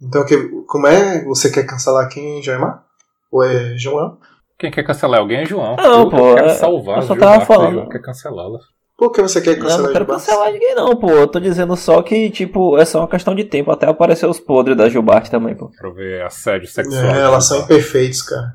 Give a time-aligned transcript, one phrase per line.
[0.00, 0.36] Então, que,
[0.66, 1.24] como é?
[1.24, 2.84] Você quer cancelar quem, Jaimar?
[3.30, 4.18] Ou é João?
[4.58, 5.76] Quem quer cancelar alguém é João.
[5.76, 7.88] Não, eu, pô, eu quero é- salvar eu só tava falando.
[7.88, 8.58] Quer cancelá-la.
[8.96, 10.26] Por que você quer Não, cancelar não quero Gilberto?
[10.26, 11.10] cancelar ninguém não, pô.
[11.10, 14.40] Eu tô dizendo só que, tipo, é só uma questão de tempo até aparecer os
[14.40, 15.70] podres da Gilbarte também, pô.
[15.78, 17.04] Pra ver assédio sexual.
[17.04, 18.54] É, elas são imperfeitos, cara.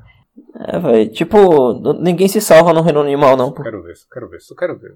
[0.66, 1.10] É, velho.
[1.12, 3.62] Tipo, ninguém se salva no reino animal, não, pô.
[3.62, 4.90] Quero ver, só quero ver, só quero ver.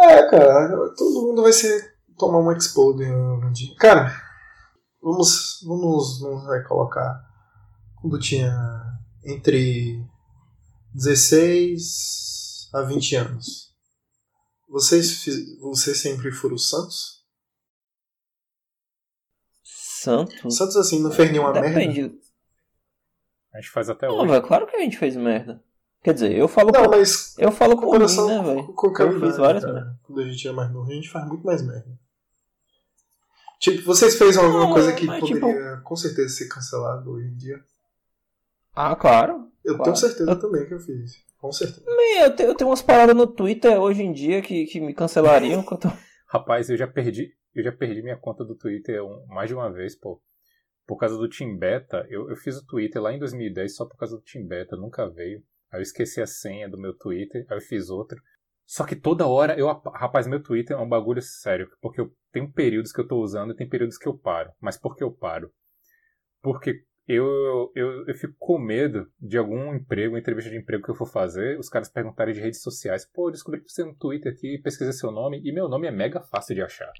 [0.00, 3.74] É, cara, todo mundo vai ser tomar um explode um dia.
[3.78, 4.10] Cara,
[5.04, 7.22] vamos, vamos, vamos vai colocar
[8.00, 8.50] quando tinha
[9.24, 10.02] entre
[10.94, 13.72] 16 a 20 anos.
[14.68, 15.24] Vocês,
[15.60, 17.22] vocês sempre foram santos?
[19.62, 20.50] Santo.
[20.50, 21.68] Santos assim, não fez nenhuma merda?
[21.68, 22.18] Depende.
[23.54, 24.30] A gente faz até Não, hoje.
[24.32, 25.62] velho, claro que a gente fez merda.
[26.02, 28.74] Quer dizer, eu falo Não, por, mas eu falo por mim, comparação né, com, velho?
[28.74, 29.74] com Eu fiz várias cara.
[29.74, 30.00] merda.
[30.02, 31.98] Quando a gente é mais novo, a gente faz muito mais merda.
[33.72, 37.28] Tipo, vocês fez alguma Não, coisa que mas, tipo- poderia com certeza ser cancelado hoje
[37.28, 37.60] em dia?
[38.74, 39.48] Ah, claro.
[39.64, 39.84] Eu Claro.
[39.84, 41.24] tenho certeza Eu- também que eu fiz.
[41.38, 41.84] Com certeza.
[41.86, 44.92] Bem, Eu tenho, eu tenho umas paradas no Twitter hoje em dia que, que me
[44.94, 45.62] cancelariam.
[45.64, 45.88] que tô-
[46.28, 49.72] Rapaz, eu já perdi, eu já perdi minha conta do Twitter um- mais de uma
[49.72, 50.20] vez, pô.
[50.86, 53.96] Por causa do Team Beta, eu, eu fiz o Twitter lá em 2010 só por
[53.96, 55.42] causa do Team Beta, nunca veio.
[55.72, 58.20] Aí eu esqueci a senha do meu Twitter, aí eu fiz outro.
[58.66, 59.68] Só que toda hora eu.
[59.68, 63.20] ap- Rapaz, meu Twitter é um bagulho sério, porque eu tenho períodos que eu tô
[63.20, 64.50] usando e tem períodos que eu paro.
[64.60, 65.50] Mas por que eu paro?
[66.42, 70.94] Porque eu, eu, eu fico com medo de algum emprego, entrevista de emprego que eu
[70.94, 73.04] for fazer, os caras perguntarem de redes sociais.
[73.12, 75.86] Pô, eu descobri que você é no Twitter aqui, pesquisei seu nome, e meu nome
[75.86, 76.90] é mega fácil de achar.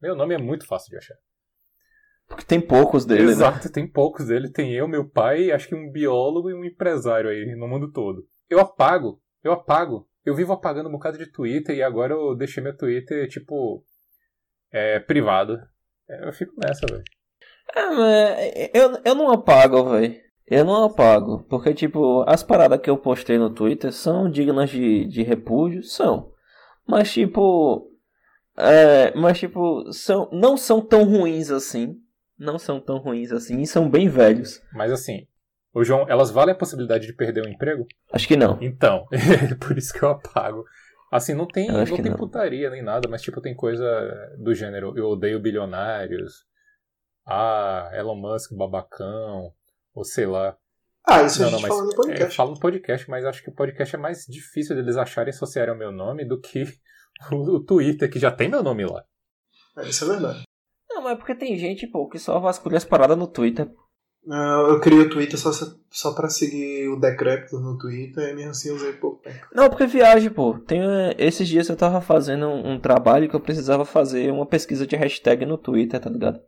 [0.00, 1.16] Meu nome é muito fácil de achar.
[2.28, 3.32] Porque tem poucos dele, né?
[3.32, 4.48] Exato, tem poucos dele.
[4.50, 8.24] Tem eu, meu pai, acho que um biólogo e um empresário aí no mundo todo.
[8.48, 10.08] Eu apago, eu apago.
[10.24, 13.82] Eu vivo apagando um bocado de Twitter e agora eu deixei meu Twitter, tipo,
[14.70, 15.58] é, privado.
[16.08, 17.04] É, Eu fico nessa, velho.
[17.74, 20.20] É, mas eu, eu não apago, velho.
[20.46, 21.44] Eu não apago.
[21.48, 25.84] Porque, tipo, as paradas que eu postei no Twitter são dignas de, de repúdio?
[25.84, 26.32] São.
[26.86, 27.88] Mas, tipo.
[28.56, 31.96] É, mas, tipo, são, não são tão ruins assim.
[32.36, 33.60] Não são tão ruins assim.
[33.60, 34.60] E são bem velhos.
[34.72, 35.28] Mas assim,
[35.72, 37.86] o João, elas valem a possibilidade de perder o emprego?
[38.12, 38.58] Acho que não.
[38.60, 39.06] Então,
[39.60, 40.64] por isso que eu apago.
[41.10, 42.16] Assim, não tem, não tem não.
[42.16, 43.84] putaria nem nada, mas tipo, tem coisa
[44.38, 46.44] do gênero, eu odeio bilionários,
[47.26, 49.52] ah, Elon Musk babacão,
[49.94, 50.56] ou sei lá.
[51.06, 52.36] Ah, isso a Não, gente não, mas fala no é, eu podcast.
[52.36, 55.72] falo no podcast, mas acho que o podcast é mais difícil deles acharem e associarem
[55.72, 56.64] ao meu nome do que
[57.32, 59.04] o, o Twitter, que já tem meu nome lá.
[59.78, 60.42] É, isso é verdade.
[60.88, 63.68] Não, mas é porque tem gente, pô, que só vasculha as paradas no Twitter.
[64.28, 65.50] Ah, Eu criei o Twitter só,
[65.90, 69.46] só pra seguir o Decrépito no Twitter e mesmo assim usei pouco tempo.
[69.54, 70.58] Não, porque viagem, pô.
[70.58, 74.46] Tem, eh, esses dias eu tava fazendo um, um trabalho que eu precisava fazer uma
[74.46, 76.40] pesquisa de hashtag no Twitter, tá ligado?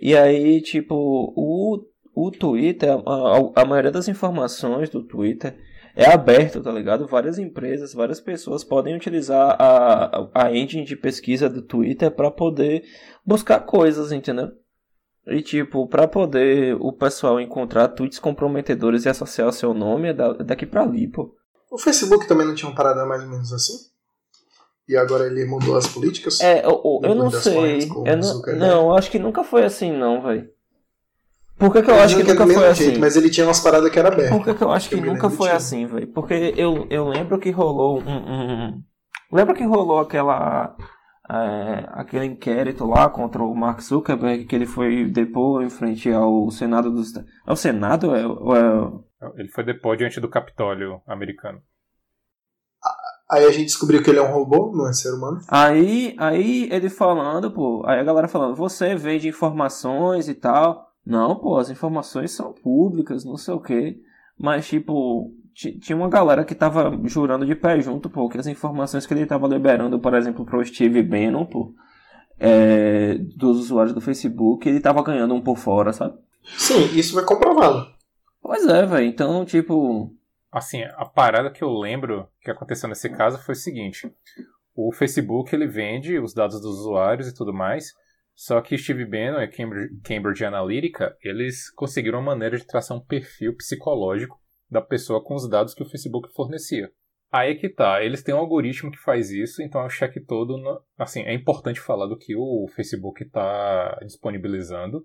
[0.00, 1.84] E aí, tipo, o,
[2.14, 5.56] o Twitter, a, a, a maioria das informações do Twitter
[5.94, 7.06] é aberto, tá ligado?
[7.06, 12.82] Várias empresas, várias pessoas podem utilizar a, a engine de pesquisa do Twitter pra poder
[13.24, 14.50] buscar coisas, entendeu?
[15.26, 20.12] E tipo, pra poder o pessoal encontrar tweets comprometedores e associar o seu nome é
[20.12, 21.34] da- daqui pra ali, pô.
[21.70, 23.72] O Facebook também não tinha uma parada mais ou menos assim?
[24.86, 26.40] E agora ele mudou as políticas?
[26.40, 27.88] É, eu, eu- eu não sei.
[28.04, 30.48] Eu não, não, acho que nunca foi assim, não, velho.
[31.56, 33.00] Por que, que eu Ele acho que dizia nunca foi mesmo jeito, assim?
[33.00, 34.36] Mas ele tinha umas paradas que era aberta.
[34.36, 35.56] Por que, que eu acho que Eu me nunca foi tinha.
[35.56, 36.08] assim, velho?
[36.08, 38.04] Porque eu, eu lembro que rolou um-
[38.68, 38.82] um-
[39.32, 40.76] Lembra que rolou aquela.
[41.30, 46.50] É, aquele inquérito lá contra o Mark Zuckerberg que ele foi depor em frente ao
[46.50, 47.14] Senado dos.
[47.16, 48.14] É o Senado?
[48.14, 51.62] É, é- Ele foi depor diante do Capitólio americano.
[53.30, 55.40] Aí a gente descobriu que ele é um robô, não é ser humano.
[55.48, 60.90] Aí, aí ele falando, pô, aí a galera falando, você vende informações e tal.
[61.04, 63.98] Não, pô, as informações são públicas, não sei o quê.
[64.38, 68.46] Mas, tipo, ti- tinha uma galera que tava jurando de pé junto, pô, que as
[68.46, 71.72] informações que ele tava liberando, por exemplo, pro Steve Bannon, pô,
[72.38, 76.18] é, dos usuários do Facebook, ele tava ganhando um por fora, sabe?
[76.58, 77.86] Sim, isso foi comprovado.
[78.42, 79.06] Pois é, velho.
[79.06, 80.12] Então, tipo,
[80.54, 84.08] Assim, a parada que eu lembro que aconteceu nesse caso foi o seguinte:
[84.72, 87.92] o Facebook ele vende os dados dos usuários e tudo mais,
[88.36, 93.00] só que Steve Bannon e Cambridge, Cambridge Analytica eles conseguiram uma maneira de traçar um
[93.00, 94.40] perfil psicológico
[94.74, 96.90] da pessoa com os dados que o Facebook fornecia.
[97.32, 100.56] Aí que tá, eles têm um algoritmo que faz isso, então é o cheque todo.
[100.58, 105.04] no- assim, é importante falar do que o Facebook está disponibilizando,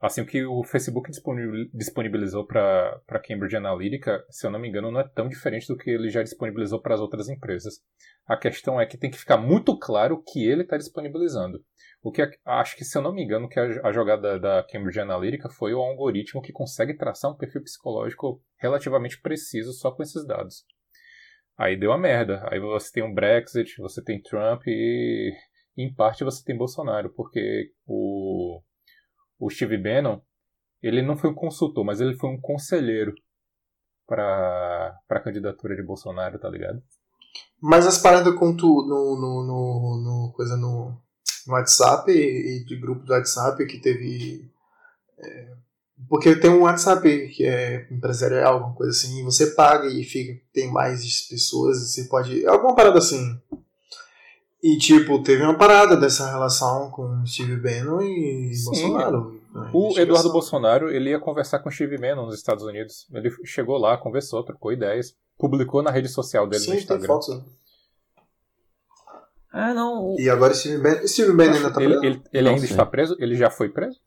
[0.00, 1.10] Assim, o que o Facebook
[1.72, 5.88] disponibilizou para Cambridge Analytica, se eu não me engano, não é tão diferente do que
[5.88, 7.80] ele já disponibilizou para as outras empresas.
[8.26, 11.64] A questão é que tem que ficar muito claro o que ele está disponibilizando.
[12.02, 15.00] O que acho que, se eu não me engano, que a, a jogada da Cambridge
[15.00, 20.26] Analytica foi o algoritmo que consegue traçar um perfil psicológico relativamente preciso só com esses
[20.26, 20.66] dados.
[21.56, 22.46] Aí deu a merda.
[22.50, 25.32] Aí você tem um Brexit, você tem Trump e,
[25.78, 28.60] em parte, você tem Bolsonaro, porque o
[29.44, 30.20] o Steve Bannon,
[30.82, 33.14] ele não foi um consultor, mas ele foi um conselheiro
[34.06, 36.82] para a candidatura de Bolsonaro, tá ligado?
[37.60, 40.96] Mas as paradas com tu no, no, no, no coisa no,
[41.46, 44.50] no WhatsApp e de grupo do WhatsApp que teve.
[45.18, 45.52] É,
[46.08, 50.40] porque tem um WhatsApp que é empresarial, alguma coisa assim, e você paga e fica,
[50.52, 52.46] tem mais pessoas, e você pode.
[52.46, 53.38] Alguma parada assim.
[54.64, 58.64] E, tipo, teve uma parada dessa relação com Steve Bannon e Sim.
[58.64, 59.40] Bolsonaro.
[59.54, 59.70] Né?
[59.74, 63.06] O Eduardo Bolsonaro, ele ia conversar com Steve Bannon nos Estados Unidos.
[63.12, 67.06] Ele chegou lá, conversou, trocou ideias, publicou na rede social dele Sim, no Instagram.
[67.06, 67.44] Tem fotos.
[69.52, 70.16] Ah, não.
[70.18, 71.98] E agora Steve Bannon, Steve Bannon ainda tá preso?
[71.98, 73.16] Ele, ele, ele ainda está preso?
[73.18, 74.00] Ele já foi preso?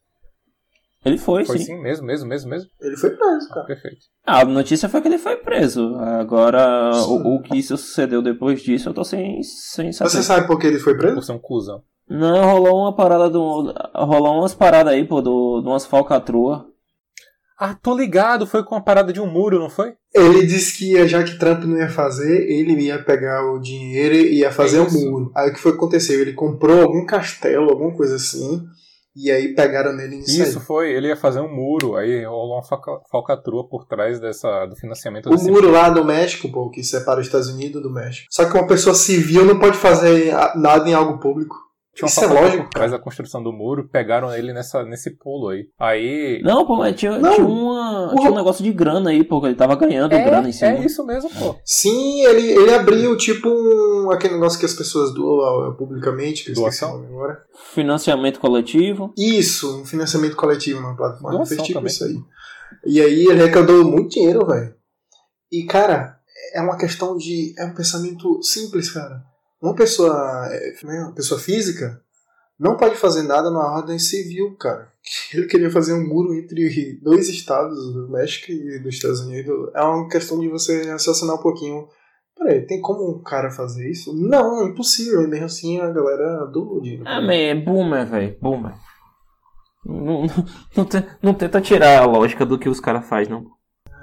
[1.05, 1.65] Ele foi, foi sim.
[1.65, 2.69] sim, mesmo, mesmo, mesmo, mesmo.
[2.81, 3.61] Ele foi preso, cara.
[3.61, 4.05] Ah, perfeito.
[4.25, 5.95] Ah, a notícia foi que ele foi preso.
[5.95, 10.09] Agora, o, o, que sucedeu depois disso, eu tô sem, sem saber.
[10.09, 11.15] Você sabe por que ele foi preso?
[11.15, 11.83] Por ser um cuzão.
[12.09, 13.73] Não, rolou uma parada do.
[13.93, 16.63] Rolou umas paradas aí, pô, do, de umas falcatruas.
[17.59, 19.95] Ah, tô ligado, foi com a parada de um muro, não foi?
[20.13, 24.13] Ele disse que ia, já que Trump não ia fazer, ele ia pegar o dinheiro
[24.13, 25.31] e ia fazer é um muro.
[25.35, 26.21] Aí o que foi que aconteceu?
[26.21, 28.63] Ele comprou algum castelo, alguma coisa assim,
[29.19, 30.65] e aí pegaram nele nisso Isso aí.
[30.65, 35.27] foi, ele ia fazer um muro, aí rolou uma falcatrua por trás dessa, do financiamento
[35.27, 35.71] O muro muro.
[35.71, 38.27] lá no México, pô, que separa os Estados Unidos do México.
[38.29, 41.66] Só que uma pessoa civil não pode fazer nada em algo público.
[41.97, 42.63] Tinha Isso é lógico.
[42.65, 45.67] Por trás da construção do muro, pegaram ele nessa, nesse pulo aí.
[45.79, 46.39] Aí.
[46.43, 49.55] Não, pô, mas tinha, não, tinha, uma, tinha um negócio de grana aí, pô, ele
[49.55, 50.73] tava ganhando é, grana em cima.
[50.73, 51.55] É isso mesmo, pô.
[51.65, 56.55] Sim, ele, ele abriu tipo um, aquele negócio que as pessoas doam publicamente, que eu
[56.55, 57.03] Doação?
[57.03, 57.43] agora.
[57.73, 59.11] Financiamento coletivo.
[59.17, 61.37] Isso, um financiamento coletivo na plataforma.
[61.37, 61.91] Doação fez tipo também.
[61.91, 62.15] isso aí.
[62.85, 64.71] E aí ele arrecadou muito dinheiro, velho.
[65.51, 66.19] E, cara,
[66.53, 67.55] é uma questão de.
[67.57, 69.25] É um pensamento simples, cara
[69.61, 72.01] uma pessoa, é, né, uma pessoa física
[72.59, 74.91] não pode fazer nada na ordem civil, cara.
[75.33, 79.69] Ele queria fazer um muro entre dois estados, do México e dos Estados Unidos.
[79.75, 81.87] É uma questão de você raciocinar um pouquinho.
[82.35, 84.15] Peraí, tem como um cara fazer isso?
[84.15, 85.23] Não, é impossível.
[85.23, 87.03] E mesmo assim a galera do dinheiro.
[87.05, 88.37] Ah, mas é boomer, velho.
[88.39, 88.73] Boomer.
[89.85, 90.27] Não, não,
[90.75, 90.87] não,
[91.21, 93.45] não, tenta tirar a lógica do que os caras fazem, não.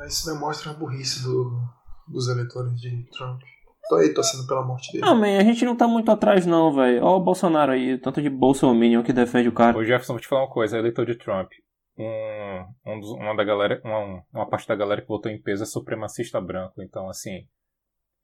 [0.06, 1.61] Isso demonstra a burrice do,
[2.09, 3.43] dos eleitores de Trump.
[3.89, 5.05] Tô aí torcendo pela morte dele.
[5.05, 7.05] Não, man, a gente não tá muito atrás, não, velho.
[7.05, 9.77] Ó o Bolsonaro aí, tanto de Bolsonaro que defende o cara.
[9.77, 11.51] Ô Jefferson, vou te falar uma coisa, eleitor de Trump.
[11.97, 15.63] Um, um dos, uma da galera, uma, uma parte da galera que votou em peso
[15.63, 16.83] é supremacista branco.
[16.83, 17.47] Então, assim,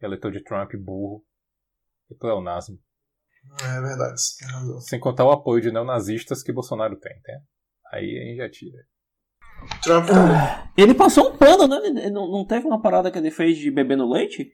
[0.01, 1.23] eleitor de Trump, burro.
[2.11, 2.77] E pleonasmo.
[3.63, 4.81] É verdade, tem razão.
[4.81, 7.33] Sem contar o apoio de neonazistas que Bolsonaro tem, tá?
[7.93, 8.79] Aí a gente já tira.
[9.83, 10.37] Trump também.
[10.37, 12.11] Ah, ele passou um pano, né?
[12.11, 14.51] Não, não teve uma parada que ele fez de beber no leite?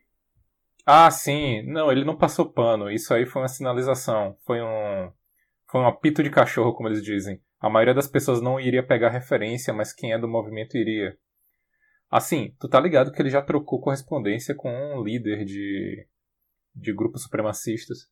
[0.87, 1.63] Ah, sim.
[1.67, 2.89] Não, ele não passou pano.
[2.89, 4.37] Isso aí foi uma sinalização.
[4.47, 5.13] Foi um.
[5.69, 7.43] Foi um apito de cachorro, como eles dizem.
[7.59, 11.19] A maioria das pessoas não iria pegar referência, mas quem é do movimento iria.
[12.09, 16.07] Assim, tu tá ligado que ele já trocou correspondência com um líder de,
[16.73, 18.09] de grupos supremacistas.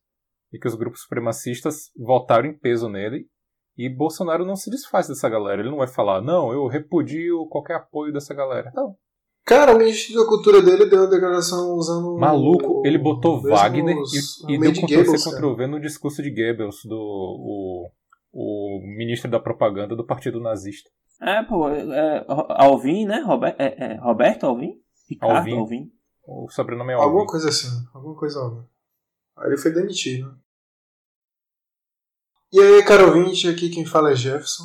[0.51, 3.29] E que os grupos supremacistas votaram em peso nele.
[3.77, 5.61] E Bolsonaro não se desfaz dessa galera.
[5.61, 8.69] Ele não vai falar, não, eu repudio qualquer apoio dessa galera.
[8.75, 8.97] Não.
[9.45, 12.17] Cara, o Ministério da Cultura dele deu uma declaração usando.
[12.17, 17.91] Maluco, ele botou Wagner e, e deu Ctrl-C, Ctrl-V no discurso de Goebbels, do o,
[18.33, 20.89] o ministro da propaganda do Partido Nazista.
[21.21, 23.21] É, pô, é, Alvin, né?
[23.21, 24.81] Robert, é, é, Roberto Alvin?
[25.07, 25.57] Ricardo Alvin.
[25.59, 25.91] Alvin.
[26.27, 27.05] O sobrenome é Alvin.
[27.05, 28.65] Alguma coisa assim, alguma coisa Alvin.
[29.37, 30.35] Aí ele foi demitido.
[32.51, 34.63] E aí, caro ouvinte, aqui quem fala é Jefferson.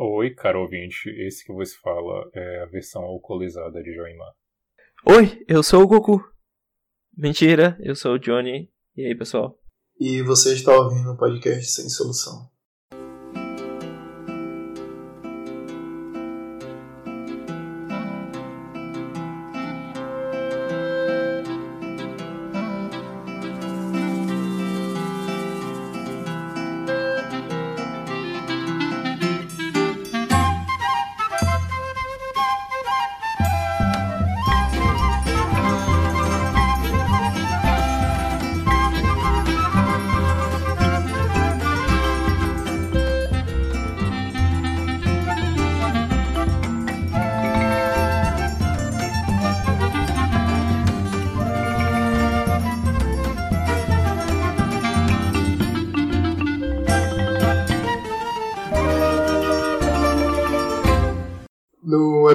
[0.00, 4.32] Oi, caro ouvinte, esse que você fala é a versão alcoolizada de Joimar.
[5.04, 6.22] Oi, eu sou o Goku.
[7.16, 8.70] Mentira, eu sou o Johnny.
[8.96, 9.58] E aí, pessoal?
[9.98, 12.48] E você está ouvindo o podcast Sem Solução.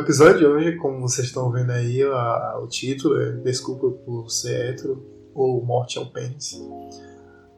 [0.04, 4.72] Episódio de hoje, como vocês estão vendo aí, a, o título é Desculpa por ser
[4.72, 5.02] hétero
[5.34, 6.62] ou Morte ao Pênis.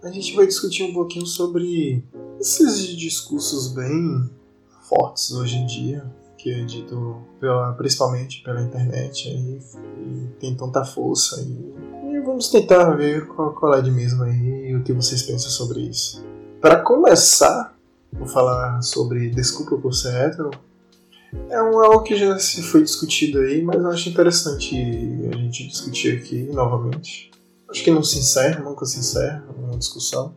[0.03, 2.03] A gente vai discutir um pouquinho sobre
[2.39, 4.29] esses discursos bem
[4.87, 6.05] fortes hoje em dia,
[6.37, 12.91] que é dito pela, principalmente pela internet e tem tanta força e, e vamos tentar
[12.91, 16.23] ver qual, qual é de mesmo aí e o que vocês pensam sobre isso.
[16.61, 17.75] Para começar,
[18.13, 20.51] vou falar sobre Desculpa por ser hétero.
[21.49, 24.75] É um, algo que já se foi discutido aí, mas eu acho interessante
[25.31, 27.31] a gente discutir aqui novamente.
[27.69, 30.35] Acho que não se encerra, nunca se encerra uma discussão.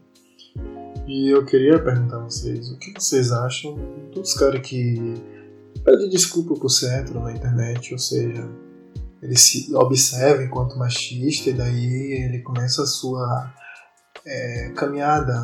[1.06, 3.78] E eu queria perguntar a vocês, o que vocês acham
[4.12, 5.14] dos caras que
[5.84, 8.46] pede desculpa por ser hétero na internet, ou seja,
[9.22, 13.52] ele se observa enquanto machista e daí ele começa a sua
[14.26, 15.34] é, caminhada,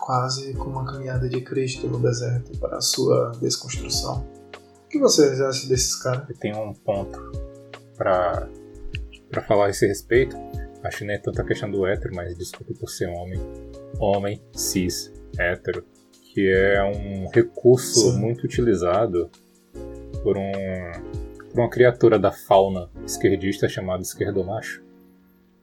[0.00, 4.26] quase como uma caminhada de Cristo no deserto para a sua desconstrução.
[4.96, 6.26] O que vocês acham desses caras?
[6.26, 7.20] Eu tenho um ponto
[7.98, 8.48] para
[9.46, 10.34] falar a esse respeito.
[10.82, 13.38] Acho que não é tanto a questão do hétero, mas desculpe por ser homem.
[13.98, 15.84] Homem, cis, hétero.
[16.32, 18.20] Que é um recurso Sim.
[18.20, 19.30] muito utilizado
[20.22, 20.52] por, um,
[21.50, 24.82] por uma criatura da fauna esquerdista chamada esquerdomacho.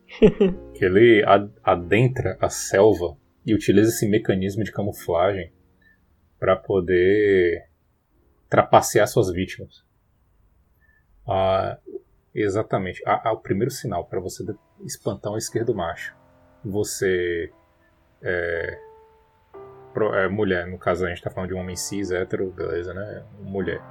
[0.75, 1.23] que ele
[1.63, 5.51] adentra a selva e utiliza esse mecanismo de camuflagem
[6.37, 7.72] para poder
[8.53, 9.83] trapacear suas vítimas.
[11.27, 11.79] Ah,
[12.35, 13.01] exatamente.
[13.03, 14.45] Ah, ah, o primeiro sinal para você
[14.85, 16.15] espantar um esquerdo macho.
[16.63, 17.51] Você
[18.21, 18.79] é,
[19.91, 22.93] pro, é, mulher, no caso a gente está falando de um homem cis, hétero, beleza,
[22.93, 23.25] né?
[23.39, 23.81] Mulher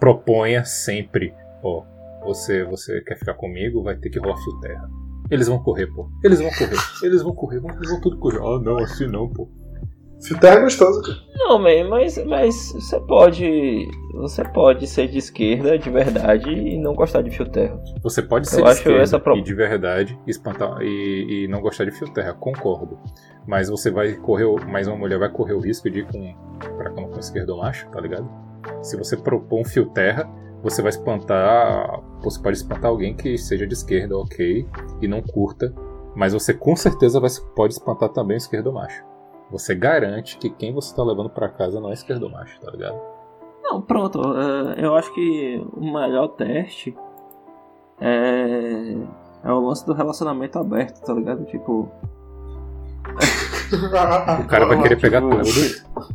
[0.00, 1.84] proponha sempre, ó,
[2.22, 4.88] você, você quer ficar comigo, vai ter que rolar fio terra.
[5.30, 6.08] Eles vão correr, pô.
[6.24, 6.78] Eles vão correr.
[7.02, 8.38] Eles vão correr, vão, vão tudo correr.
[8.38, 9.46] Ah, não, assim não, pô.
[10.22, 11.18] Fio terra é gostoso, cara.
[11.36, 13.88] Não, man, mas, mas você pode.
[14.14, 17.80] Você pode ser de esquerda de verdade e não gostar de fio terra.
[18.02, 19.36] Você pode ser Eu de esquerda essa pro...
[19.36, 22.98] e de verdade espantar e, e não gostar de fio terra, concordo.
[23.46, 24.44] Mas você vai correr.
[24.66, 26.34] Mais uma mulher vai correr o risco de ir com,
[26.76, 28.28] pra cama com esquerdo macho, tá ligado?
[28.82, 30.28] Se você propor um fio terra,
[30.62, 32.00] você vai espantar.
[32.22, 34.66] Você pode espantar alguém que seja de esquerda, ok,
[35.00, 35.72] e não curta.
[36.16, 39.04] Mas você com certeza vai, pode espantar também o esquerdo macho.
[39.50, 43.00] Você garante que quem você está levando para casa não é esquerdo macho, tá ligado?
[43.62, 44.20] Não, pronto.
[44.36, 46.96] É, eu acho que o melhor teste
[48.00, 48.96] é,
[49.44, 51.44] é o lance do relacionamento aberto, tá ligado?
[51.46, 51.90] Tipo,
[53.72, 55.44] o cara vai querer pegar tudo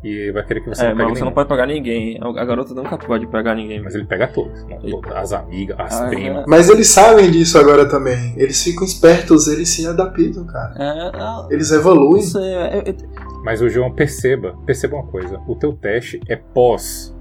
[0.03, 2.19] e vai querer que você é, não pegue mas você não pode pegar ninguém.
[2.21, 3.81] A garota nunca pode pegar ninguém.
[3.81, 4.65] Mas ele pega todos.
[4.89, 6.43] Todas as amigas, as ah, primas.
[6.43, 6.45] É.
[6.47, 8.33] Mas eles sabem disso agora também.
[8.37, 10.73] Eles ficam espertos, eles se adaptam, cara.
[10.77, 12.23] É, eles evoluem.
[12.37, 12.95] É, é,
[13.43, 15.39] mas o João, perceba, perceba uma coisa.
[15.47, 17.13] O teu teste é pós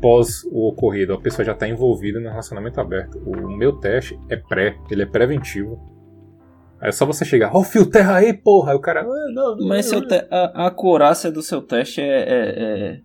[0.00, 3.18] pós o ocorrido, a pessoa já está envolvida no relacionamento aberto.
[3.26, 5.95] O meu teste é pré, ele é preventivo.
[6.80, 8.72] É só você chegar, ó, oh, fio terra aí, porra.
[8.72, 9.00] Aí o cara.
[9.00, 10.14] Ah, não, não, Mas não, te...
[10.30, 13.00] a, a acurácia do seu teste é, é, é,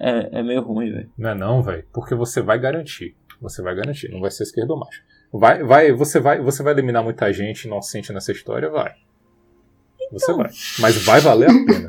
[0.00, 1.10] é, é meio ruim, velho.
[1.16, 1.84] Não é não, velho.
[1.92, 3.16] Porque você vai garantir.
[3.40, 5.02] Você vai garantir, não vai ser esquerdo ou macho.
[5.32, 8.70] Vai, vai, você, vai, você vai eliminar muita gente inocente nessa história?
[8.70, 8.92] Vai.
[10.12, 10.36] Você então...
[10.36, 10.50] vai.
[10.78, 11.88] Mas vai valer a pena.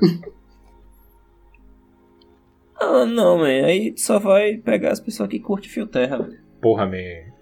[2.78, 3.66] Ah, não, man.
[3.66, 6.40] Aí só vai pegar as pessoas que curtem fio terra, velho.
[6.62, 7.35] Porra, man.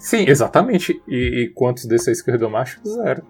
[0.00, 1.00] Sim, exatamente.
[1.06, 2.80] E, e quantos desses é esquerdo macho?
[2.84, 3.22] Zero.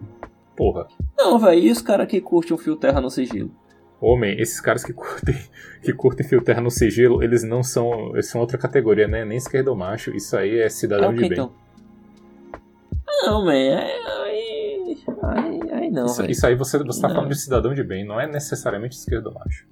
[0.56, 0.86] Porra.
[1.18, 3.50] Não, velho, e os caras que curtem o fio terra no sigilo?
[4.00, 5.36] Homem, esses caras que curtem,
[5.82, 8.12] que curtem fio terra no sigilo, eles não são.
[8.12, 9.24] Eles são outra categoria, né?
[9.24, 10.14] Nem esquerdo macho.
[10.14, 11.32] Isso aí é cidadão é de bem.
[11.32, 11.52] Então?
[13.22, 17.16] Não, man, aí, aí, aí não, isso, isso, aí você, você tá não.
[17.16, 19.66] falando de cidadão de bem, não é necessariamente esquerdo macho.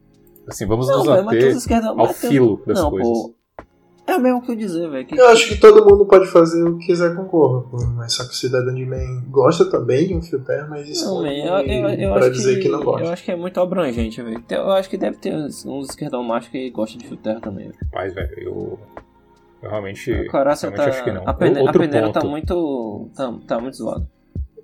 [0.46, 1.54] Assim, vamos não, nos ater
[1.96, 3.08] ao filo das não, coisas.
[3.08, 3.34] Pô,
[4.08, 5.06] é o mesmo que eu dizer, velho.
[5.12, 8.30] Eu acho que todo mundo pode fazer o que quiser com corpo, mas só que
[8.30, 11.54] o cidadão de bem gosta também de um fio terra, mas isso não, man, eu,
[11.58, 13.06] eu, eu pra dizer que, que, não gosta.
[13.06, 14.42] Eu acho que é muito abrangente, velho.
[14.48, 17.70] Eu acho que deve ter uns, uns esquerdão macho que gostam de fio terra também.
[17.82, 18.80] Rapaz, velho, eu.
[19.62, 20.10] Eu realmente.
[20.10, 21.28] O realmente tá, acho que não.
[21.28, 23.10] A, pene, Outro a peneira tá ponto, tá muito.
[23.14, 24.08] Tá, tá muito zoado.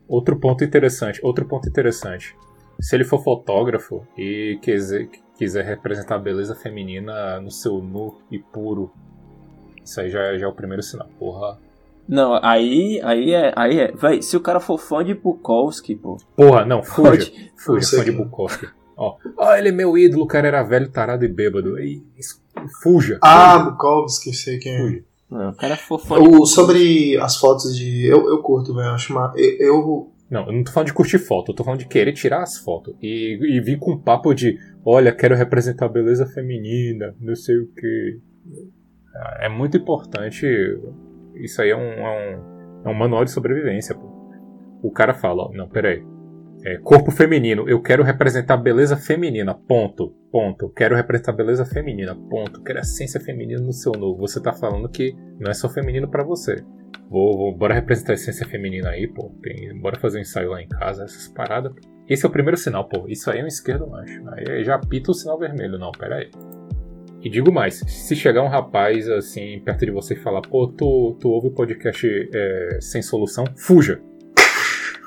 [0.08, 2.34] Outro ponto interessante, outro ponto interessante.
[2.80, 8.38] Se ele for fotógrafo e quiser, quiser representar a beleza feminina no seu nu e
[8.38, 8.92] puro
[9.84, 11.08] isso aí já, é, já é o primeiro sinal.
[11.18, 11.58] Porra.
[12.08, 16.18] Não, aí, aí é, aí é, véi, se o cara for fã de Bukowski, pô.
[16.36, 17.52] Porra, não, fuja, pode...
[17.56, 18.66] fuja, fã de Bukowski.
[18.96, 21.78] Ó, oh, ele é meu ídolo, o cara era velho, tarado e bêbado.
[21.80, 22.02] E,
[22.82, 23.18] fuja.
[23.22, 23.58] Ah.
[23.58, 24.78] Bukowski, sei quem é.
[24.78, 25.04] Fuja.
[25.30, 28.06] Não, o cara for fã o, Sobre as fotos de.
[28.06, 28.90] Eu, eu curto, velho.
[28.90, 29.32] Acho uma.
[29.36, 30.10] Eu, eu.
[30.30, 32.56] Não, eu não tô falando de curtir foto, eu tô falando de querer tirar as
[32.56, 32.94] fotos.
[33.02, 37.56] E, e vir com um papo de: olha, quero representar a beleza feminina, não sei
[37.58, 38.20] o que.
[39.40, 40.47] É muito importante.
[41.35, 44.12] Isso aí é um, é um, é um manual de sobrevivência, pô.
[44.83, 46.04] O cara fala, ó, não, peraí.
[46.64, 50.71] É, corpo feminino, eu quero representar beleza feminina, ponto, ponto.
[50.71, 52.62] Quero representar beleza feminina, ponto.
[52.62, 54.21] Quero essência feminina no seu novo.
[54.21, 56.64] Você tá falando que não é só feminino para você.
[57.11, 59.30] Vou, vou, bora representar a essência feminina aí, pô.
[59.42, 61.73] Tem, bora fazer um ensaio lá em casa, essas paradas.
[62.09, 63.06] Esse é o primeiro sinal, pô.
[63.09, 64.23] Isso aí é um esquerdo macho.
[64.30, 66.30] Aí já pita o sinal vermelho, não, pera aí.
[67.25, 71.16] E digo mais, se chegar um rapaz assim perto de você e falar, pô, tu,
[71.19, 73.99] tu ouve o podcast é, sem solução, fuja.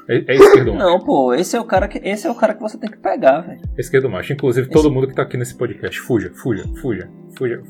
[0.10, 0.86] É, é esquerdo macho.
[0.86, 2.98] Não, pô, esse é o cara que, esse é o cara que você tem que
[2.98, 3.62] pegar, velho.
[3.78, 4.34] Esquerdo macho.
[4.34, 4.74] Inclusive, esse...
[4.74, 7.08] todo mundo que tá aqui nesse podcast, fuja, fuja, fuja,
[7.38, 7.62] fuja.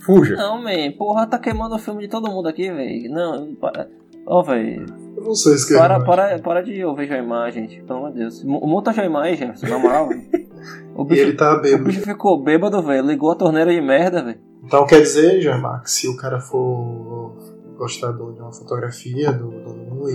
[0.00, 0.36] Fuja.
[0.36, 3.10] Não, man, porra, tá queimando o filme de todo mundo aqui, velho.
[3.10, 3.88] Não, para.
[4.26, 4.84] Ó, oh, velho.
[5.24, 7.82] Não sei se para, para, para de ouvir Joimar, gente.
[7.82, 8.44] Pelo amor de Deus.
[8.44, 10.44] Multa Joimar aí, Jefferson, na moral, velho.
[10.96, 11.82] O bicho, e ele tá bêbado.
[11.82, 13.04] O bicho ficou bêbado, velho.
[13.04, 14.38] Ligou a torneira de merda, velho.
[14.62, 17.36] Então quer dizer, Joimar, que se o cara for
[17.76, 20.14] gostador de uma fotografia do, do Nu e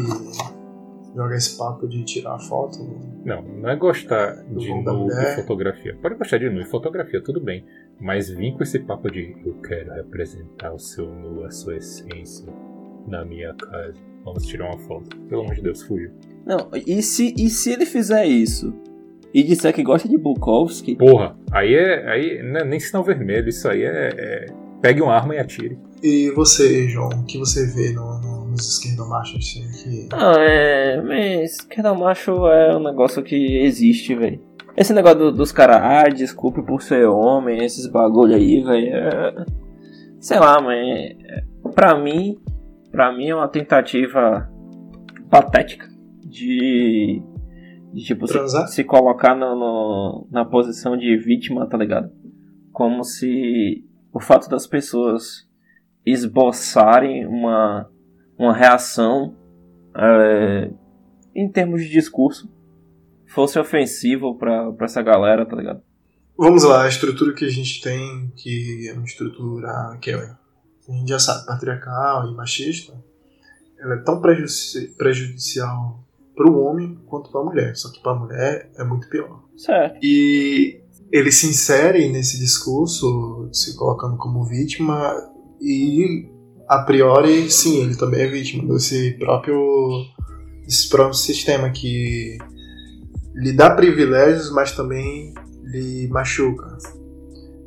[1.16, 2.78] joga esse papo de tirar foto.
[3.26, 5.98] Não, não é gostar de nu e fotografia.
[6.02, 7.66] Pode gostar de nu e fotografia, tudo bem.
[8.00, 12.52] Mas vim com esse papo de eu quero representar o seu nu, a sua essência
[13.08, 14.09] na minha casa.
[14.24, 15.18] Vamos tirar uma foto.
[15.22, 16.12] Pelo amor de Deus, fuja.
[16.46, 18.74] Não, e se, e se ele fizer isso
[19.34, 20.96] e disser que gosta de Bukowski?
[20.96, 22.10] Porra, aí é.
[22.10, 24.46] Aí não é nem sinal vermelho, isso aí é, é.
[24.82, 25.78] Pegue uma arma e atire.
[26.02, 30.10] E você, João, o que você vê no, no, nos esquerdomachos assim, que.
[30.14, 31.02] Ah, é.
[31.02, 34.42] Mas esquerdomacho é um negócio que existe, velho.
[34.76, 38.96] Esse negócio do, dos caras, ah, desculpe por ser homem, esses bagulho aí, velho.
[38.96, 39.46] É...
[40.20, 40.80] Sei lá, mas.
[40.80, 41.44] É,
[41.76, 42.38] pra mim,
[42.92, 44.50] pra mim é uma tentativa
[45.30, 45.88] patética
[46.24, 47.22] de.
[47.94, 52.12] de tipo, se, se, colocar no, no, na posição de vítima, tá ligado?
[52.72, 55.48] Como se o fato das pessoas
[56.06, 57.90] esboçarem uma,
[58.38, 59.36] uma reação
[59.96, 60.72] é,
[61.36, 62.50] em termos de discurso
[63.28, 65.82] fosse ofensivo pra essa galera, tá ligado?
[66.38, 70.32] Vamos lá, a estrutura que a gente tem, que é uma estrutura que é,
[70.90, 72.94] a gente já sabe, patriarcal e machista,
[73.80, 76.04] ela é tão prejudici prejudicial
[76.36, 77.76] para o homem quanto para a mulher.
[77.76, 79.44] Só que para a mulher é muito pior.
[79.58, 80.00] Certo.
[80.02, 85.16] E ele se insere nesse discurso, se colocando como vítima,
[85.62, 86.30] e
[86.68, 90.06] a priori, sim, ele também é vítima desse próprio,
[90.64, 92.38] desse próprio sistema que
[93.36, 96.78] lhe dá privilégios, mas também lhe machuca.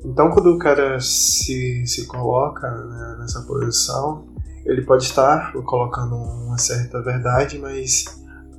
[0.05, 4.27] Então, quando o cara se, se coloca né, nessa posição,
[4.65, 8.05] ele pode estar colocando uma certa verdade, mas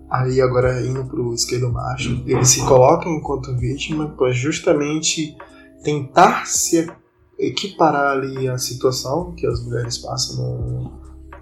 [0.09, 5.35] aí agora indo para o esquerdo macho, ele se coloca enquanto vítima para justamente
[5.83, 6.89] tentar se
[7.37, 10.91] equiparar ali a situação que as mulheres passam no,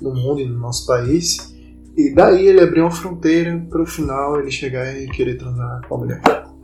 [0.01, 1.53] no mundo e no nosso país
[1.95, 5.97] e daí ele abriu uma fronteira pro final ele chegar e querer transar com a
[5.97, 6.21] mulher.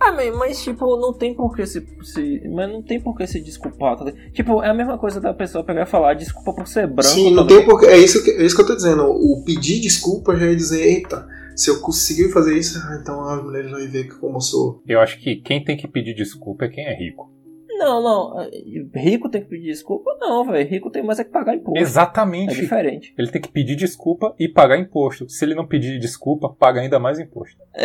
[0.07, 2.41] Ah, mas tipo, não tem por que se, se.
[2.47, 3.97] Mas não tem por que se desculpar.
[3.97, 4.11] Tá?
[4.33, 7.09] Tipo, é a mesma coisa da pessoa pegar e falar desculpa por ser branco.
[7.09, 7.65] Sim, não também.
[7.65, 9.03] tem por É isso, que, é isso que eu tô dizendo.
[9.03, 13.43] O pedir desculpa já é dizer, eita, se eu conseguir fazer isso, ah, então as
[13.43, 14.81] mulheres vão ver como eu sou.
[14.87, 17.29] Eu acho que quem tem que pedir desculpa é quem é rico.
[17.77, 18.49] Não, não.
[18.95, 20.17] Rico tem que pedir desculpa?
[20.19, 20.67] Não, velho.
[20.67, 21.79] Rico tem mais é que pagar imposto.
[21.79, 22.57] Exatamente.
[22.57, 23.13] É diferente.
[23.17, 25.29] Ele tem que pedir desculpa e pagar imposto.
[25.29, 27.57] Se ele não pedir desculpa, paga ainda mais imposto.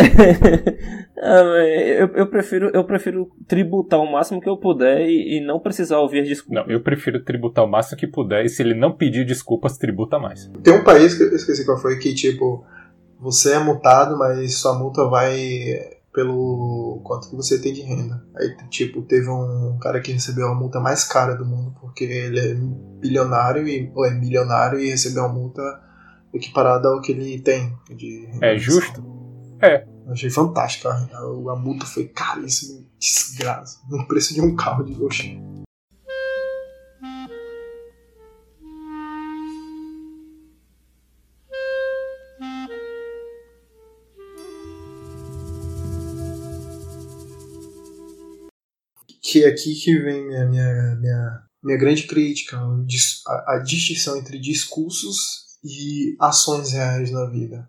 [1.18, 1.64] ah,
[1.98, 5.98] eu, eu, prefiro, eu prefiro tributar o máximo que eu puder e, e não precisar
[5.98, 6.62] ouvir desculpa.
[6.62, 10.18] Não, eu prefiro tributar o máximo que puder e se ele não pedir desculpas, tributa
[10.18, 10.50] mais.
[10.62, 12.64] Tem um país que eu esqueci qual foi que, tipo,
[13.20, 18.22] você é multado, mas sua multa vai pelo quanto que você tem de renda.
[18.36, 22.38] Aí, tipo, teve um cara que recebeu a multa mais cara do mundo porque ele
[22.38, 22.54] é
[23.00, 25.62] bilionário e, ou é milionário e recebeu uma multa
[26.32, 28.46] equiparada ao que ele tem de renda.
[28.46, 29.02] É justo?
[29.60, 29.86] É.
[30.08, 30.88] achei fantástico.
[30.88, 33.80] A, a, multa foi caríssima, desgraça.
[33.88, 35.22] No preço de um carro de luxo.
[49.32, 52.58] Que é aqui que vem minha, minha, minha, minha grande crítica,
[53.26, 55.16] a, a distinção entre discursos
[55.64, 57.66] e ações reais na vida.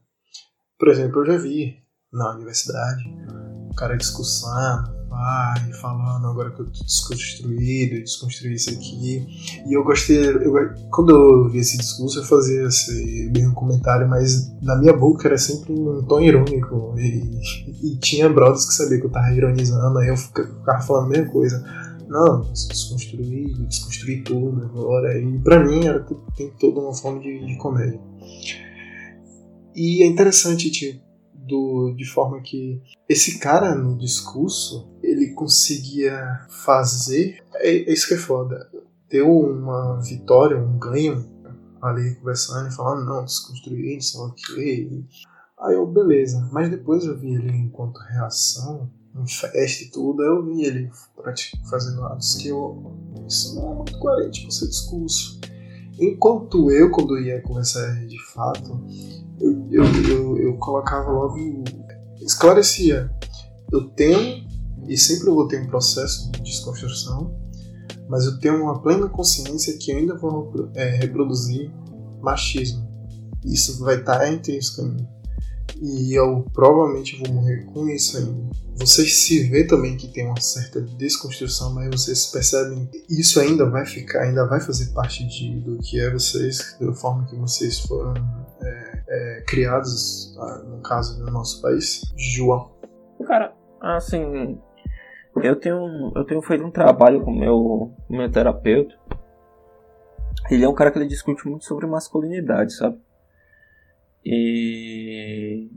[0.78, 1.78] Por exemplo, eu já vi
[2.12, 9.26] na universidade um cara discussando, vai, falando agora que eu tô desconstruído, desconstruí isso aqui.
[9.68, 10.54] E eu gostei, eu,
[10.90, 15.38] quando eu vi esse discurso, eu fazia esse mesmo comentário, mas na minha boca era
[15.38, 16.96] sempre um tom irônico.
[16.98, 17.40] E,
[17.84, 21.32] e tinha brothers que sabiam que eu tava ironizando, aí eu ficava falando a mesma
[21.32, 21.64] coisa.
[22.08, 25.18] não, desconstruir, desconstruir tudo agora.
[25.20, 28.00] E pra mim era, tem toda uma forma de, de comédia.
[29.76, 31.13] E é interessante, tipo,
[31.48, 37.44] do, de forma que esse cara no discurso ele conseguia fazer.
[37.56, 38.70] É, é isso que é foda.
[39.10, 41.26] Ter uma vitória, um ganho
[41.82, 45.06] ali conversando e falando, não, desconstruir, não sei o que.
[45.60, 46.50] Aí eu, beleza.
[46.52, 50.90] Mas depois eu vi ele enquanto reação, em festa e tudo, eu vi ele
[51.70, 52.92] fazendo atos que eu.
[53.28, 55.40] Isso não é muito coerente com o seu discurso.
[56.00, 58.82] Enquanto eu, quando ia conversar de fato,
[59.40, 61.38] eu, eu, eu, eu colocava logo.
[62.22, 63.12] esclarecia.
[63.72, 64.46] Eu tenho,
[64.88, 67.36] e sempre vou ter um processo de desconstrução,
[68.08, 71.72] mas eu tenho uma plena consciência que eu ainda vou é, reproduzir
[72.22, 72.88] machismo.
[73.44, 75.08] Isso vai estar intrínseco em mim.
[75.82, 78.54] E eu provavelmente vou morrer com isso ainda.
[78.76, 83.86] Vocês se vê também que tem uma certa desconstrução, mas vocês percebem isso ainda vai
[83.86, 88.14] ficar, ainda vai fazer parte de, do que é vocês, da forma que vocês foram
[89.46, 92.02] criados, ah, no caso do nosso país.
[92.18, 92.72] João.
[93.26, 94.60] Cara, assim,
[95.36, 98.96] eu tenho, eu tenho feito um trabalho com meu, meu terapeuta.
[100.50, 102.98] Ele é um cara que ele discute muito sobre masculinidade, sabe?
[104.26, 105.70] E,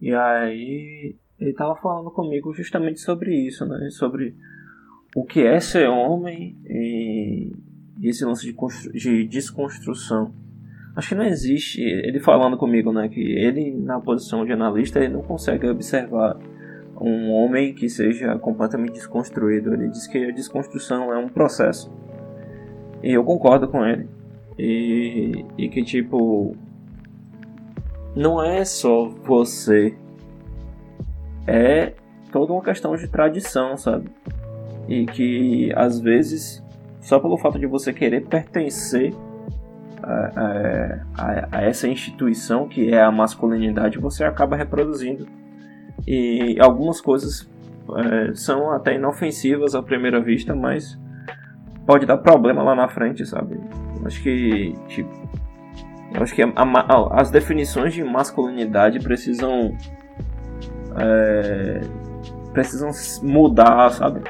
[0.00, 3.88] e aí ele tava falando comigo justamente sobre isso, né?
[3.90, 4.36] Sobre
[5.14, 7.52] o que é ser homem e
[8.02, 10.34] esse lance de, de desconstrução.
[10.94, 15.14] Acho que não existe, ele falando comigo, né, que ele na posição de analista, ele
[15.14, 16.36] não consegue observar
[17.00, 19.72] um homem que seja completamente desconstruído.
[19.72, 21.90] Ele diz que a desconstrução é um processo.
[23.02, 24.08] E eu concordo com ele.
[24.58, 26.54] E, e que tipo
[28.14, 29.96] não é só você,
[31.46, 31.94] é
[32.30, 34.10] toda uma questão de tradição, sabe?
[34.86, 36.62] E que às vezes,
[37.00, 39.14] só pelo fato de você querer pertencer
[40.02, 45.26] a, a, a, essa instituição que é a masculinidade, você acaba reproduzindo.
[46.06, 47.48] E algumas coisas
[47.96, 50.98] é, são até inofensivas à primeira vista, mas
[51.86, 53.58] pode dar problema lá na frente, sabe?
[54.04, 55.10] Acho que, tipo,
[56.14, 59.76] acho que a, a, as definições de masculinidade precisam.
[60.98, 61.80] É,
[62.52, 62.90] precisam
[63.22, 64.20] mudar, sabe?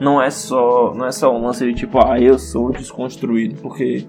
[0.00, 4.06] Não é só não é só um lance de tipo, ah, eu sou desconstruído, porque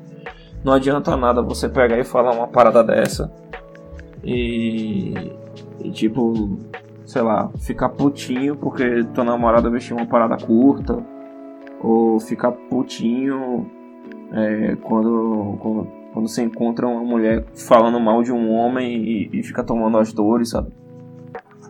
[0.68, 3.32] não adianta nada você pegar e falar uma parada dessa
[4.22, 5.14] e,
[5.80, 6.60] e tipo,
[7.06, 11.02] sei lá, ficar putinho porque tua namorada vestiu uma parada curta
[11.82, 13.66] ou ficar putinho
[14.34, 19.44] é, quando, quando quando você encontra uma mulher falando mal de um homem e, e
[19.44, 20.72] fica tomando as dores, sabe?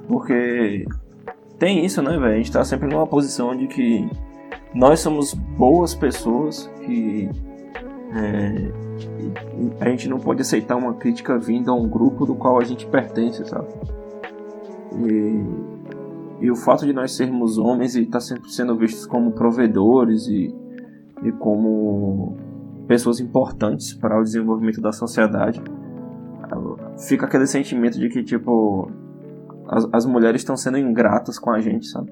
[0.07, 0.85] Porque
[1.59, 2.33] tem isso, né, velho?
[2.33, 4.09] A gente tá sempre numa posição de que
[4.73, 7.29] nós somos boas pessoas, que
[8.15, 8.86] é,
[9.79, 12.85] a gente não pode aceitar uma crítica vinda a um grupo do qual a gente
[12.87, 13.67] pertence, sabe?
[14.95, 19.31] E, e o fato de nós sermos homens e estar tá sempre sendo vistos como
[19.31, 20.53] provedores e,
[21.23, 22.37] e como
[22.87, 25.61] pessoas importantes para o desenvolvimento da sociedade,
[27.07, 28.89] fica aquele sentimento de que, tipo,
[29.67, 32.09] as, as mulheres estão sendo ingratas com a gente, sabe?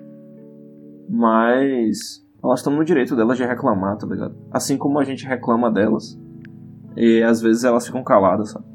[1.10, 4.36] Mas elas estão no direito delas de reclamar, tá ligado?
[4.52, 6.20] Assim como a gente reclama delas.
[6.96, 8.66] E às vezes elas ficam caladas, sabe?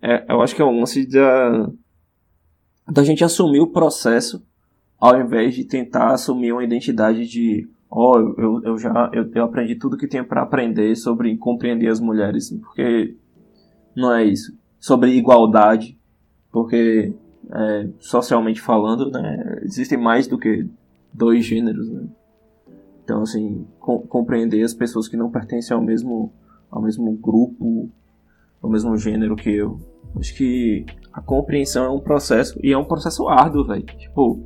[0.00, 1.70] É, eu acho que é um lance da,
[2.90, 4.44] da gente assumir o processo
[4.98, 9.44] ao invés de tentar assumir uma identidade de ó, oh, eu, eu já eu, eu
[9.44, 13.16] aprendi tudo que tinha para aprender sobre compreender as mulheres, porque
[13.96, 14.56] não é isso.
[14.78, 15.98] Sobre igualdade,
[16.50, 17.12] porque
[17.52, 20.66] é, socialmente falando, né, existem mais do que
[21.12, 22.06] dois gêneros, né?
[23.04, 26.32] Então, assim, com, compreender as pessoas que não pertencem ao mesmo,
[26.72, 27.90] ao mesmo grupo,
[28.62, 29.78] ao mesmo gênero que eu.
[30.18, 33.84] Acho que a compreensão é um processo, e é um processo árduo, velho.
[33.84, 34.42] Tipo,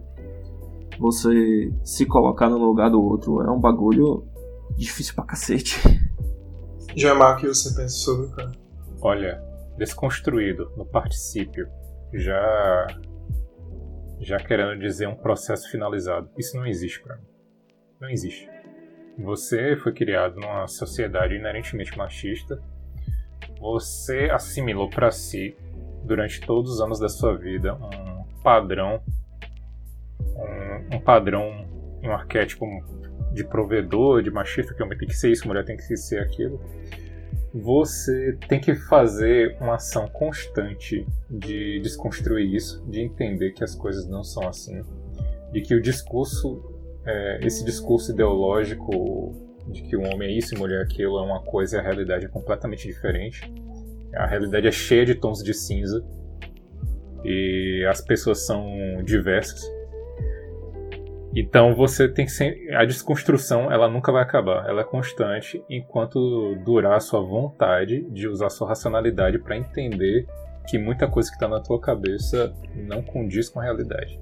[0.99, 4.27] você se colocar no lugar do outro é um bagulho
[4.77, 5.81] difícil pra cacete.
[6.97, 8.53] Jamar, o que você pensa sobre, cara?
[9.01, 9.43] Olha,
[9.77, 11.69] desconstruído no particípio,
[12.13, 12.87] já
[14.21, 16.31] já querendo dizer um processo finalizado.
[16.39, 17.27] Isso não existe para mim.
[18.01, 18.49] Não existe.
[19.19, 22.61] Você foi criado numa sociedade inerentemente machista.
[23.59, 25.57] Você assimilou para si,
[26.05, 29.03] durante todos os anos da sua vida, um padrão
[30.37, 31.67] um, um padrão,
[32.03, 32.67] um arquétipo
[33.33, 36.61] de provedor, de machista, que homem tem que ser isso, mulher tem que ser aquilo,
[37.53, 44.07] você tem que fazer uma ação constante de desconstruir isso, de entender que as coisas
[44.07, 44.83] não são assim,
[45.53, 46.76] de que o discurso
[47.07, 49.33] é, esse discurso ideológico
[49.69, 52.27] de que o homem é isso e mulher aquilo é uma coisa e a realidade
[52.27, 53.53] é completamente diferente.
[54.15, 56.05] A realidade é cheia de tons de cinza
[57.25, 59.61] e as pessoas são diversas.
[61.35, 66.95] Então você tem que a desconstrução ela nunca vai acabar, ela é constante enquanto durar
[66.95, 70.27] a sua vontade de usar a sua racionalidade para entender
[70.67, 74.19] que muita coisa que está na tua cabeça não condiz com a realidade.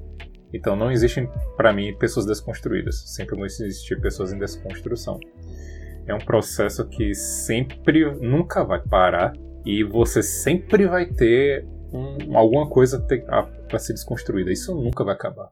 [0.54, 5.18] Então não existem para mim pessoas desconstruídas, sempre vão existir pessoas em desconstrução.
[6.06, 9.32] É um processo que sempre nunca vai parar
[9.66, 13.04] e você sempre vai ter um, alguma coisa
[13.68, 14.52] para ser desconstruída.
[14.52, 15.50] Isso nunca vai acabar.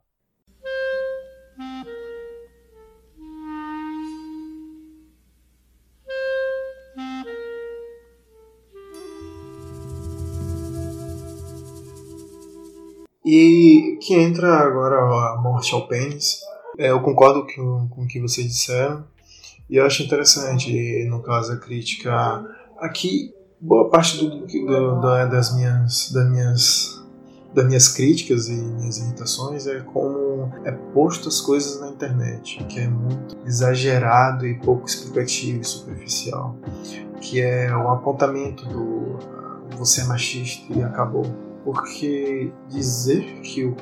[14.13, 16.41] Que entra agora a morte ao pênis.
[16.77, 19.05] É, eu concordo com, com o que vocês disseram.
[19.71, 22.45] E eu acho interessante, no caso, a crítica.
[22.79, 27.03] Aqui, boa parte do, do, das, minhas, das, minhas,
[27.55, 32.81] das minhas críticas e minhas irritações é como é posto as coisas na internet, que
[32.81, 36.55] é muito exagerado e pouco explicativo e superficial.
[37.19, 39.17] Que é o apontamento do
[39.79, 41.25] você é machista e acabou
[41.65, 43.77] porque dizer que o,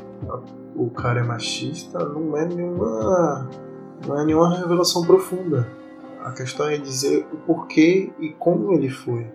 [0.76, 3.48] o cara é machista não é nenhuma
[4.06, 5.68] não é nenhuma revelação profunda.
[6.22, 9.26] A questão é dizer o porquê e como ele foi.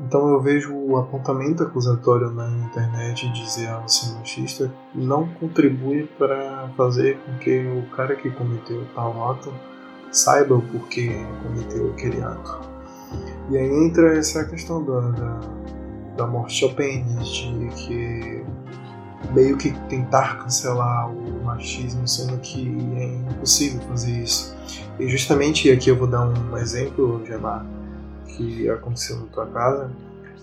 [0.00, 6.08] Então eu vejo o apontamento acusatório na internet dizer ah, você é machista não contribui
[6.18, 9.52] para fazer com que o cara que cometeu tal ato
[10.12, 11.10] saiba o porquê
[11.42, 12.60] cometeu aquele ato.
[13.50, 15.40] E aí entra essa questão da, da
[16.18, 18.44] da morte ao pênis, de que
[19.32, 24.54] meio que tentar cancelar o machismo, sendo que é impossível fazer isso.
[24.98, 27.64] E justamente aqui eu vou dar um exemplo, Gemar,
[28.26, 29.90] que aconteceu na tua casa,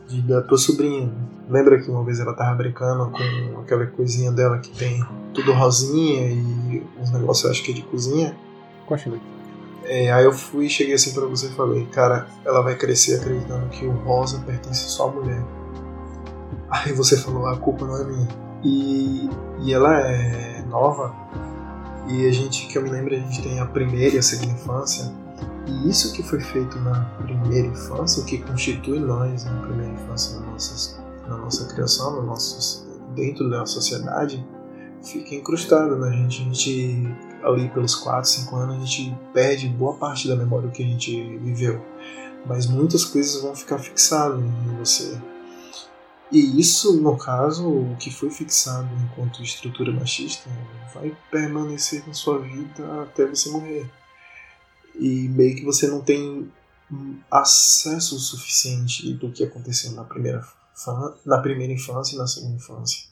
[0.08, 1.12] de, da tua sobrinha.
[1.50, 6.30] Lembra que uma vez ela tava brincando com aquela coisinha dela que tem tudo rosinha
[6.30, 8.36] e uns negócios, acho que é de cozinha?
[8.86, 9.22] Continue.
[9.84, 13.68] É, aí eu fui, cheguei assim para você e falei, cara, ela vai crescer acreditando
[13.70, 15.44] que o rosa pertence só à mulher.
[16.70, 18.28] Aí você falou, a culpa não é minha.
[18.64, 19.30] E,
[19.62, 21.14] e ela é nova,
[22.08, 24.52] e a gente, que eu me lembro, a gente tem a primeira e a segunda
[24.52, 25.12] infância,
[25.68, 30.40] e isso que foi feito na primeira infância, o que constitui nós na primeira infância,
[30.40, 34.46] na nossa, na nossa criação, no nosso, dentro da sociedade,
[35.04, 36.42] fica incrustado na gente.
[36.42, 40.84] A gente, ali pelos 4, 5 anos, a gente perde boa parte da memória que
[40.84, 41.84] a gente viveu.
[42.46, 45.18] Mas muitas coisas vão ficar fixadas em você.
[46.32, 50.50] E isso, no caso, o que foi fixado enquanto estrutura machista,
[50.94, 53.90] vai permanecer na sua vida até você morrer.
[54.96, 56.52] E meio que você não tem
[57.30, 60.46] acesso suficiente do que aconteceu na primeira,
[61.26, 63.08] na primeira infância e na segunda infância.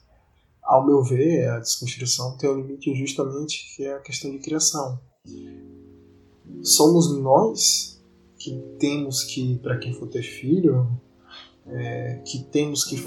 [0.62, 4.98] Ao meu ver, a desconstrução tem um limite justamente que é a questão de criação.
[6.62, 8.02] Somos nós
[8.38, 11.00] que temos que, para quem for ter filho,
[11.70, 13.02] é, que temos que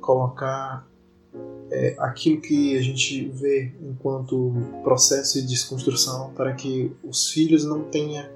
[0.00, 0.86] colocar
[1.70, 7.84] é, aquilo que a gente vê enquanto processo de desconstrução para que os filhos não
[7.84, 8.26] tenham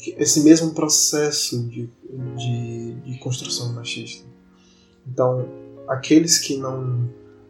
[0.00, 1.90] esse mesmo processo de,
[2.36, 4.26] de, de construção machista.
[5.06, 5.46] Então,
[5.88, 7.08] aqueles que não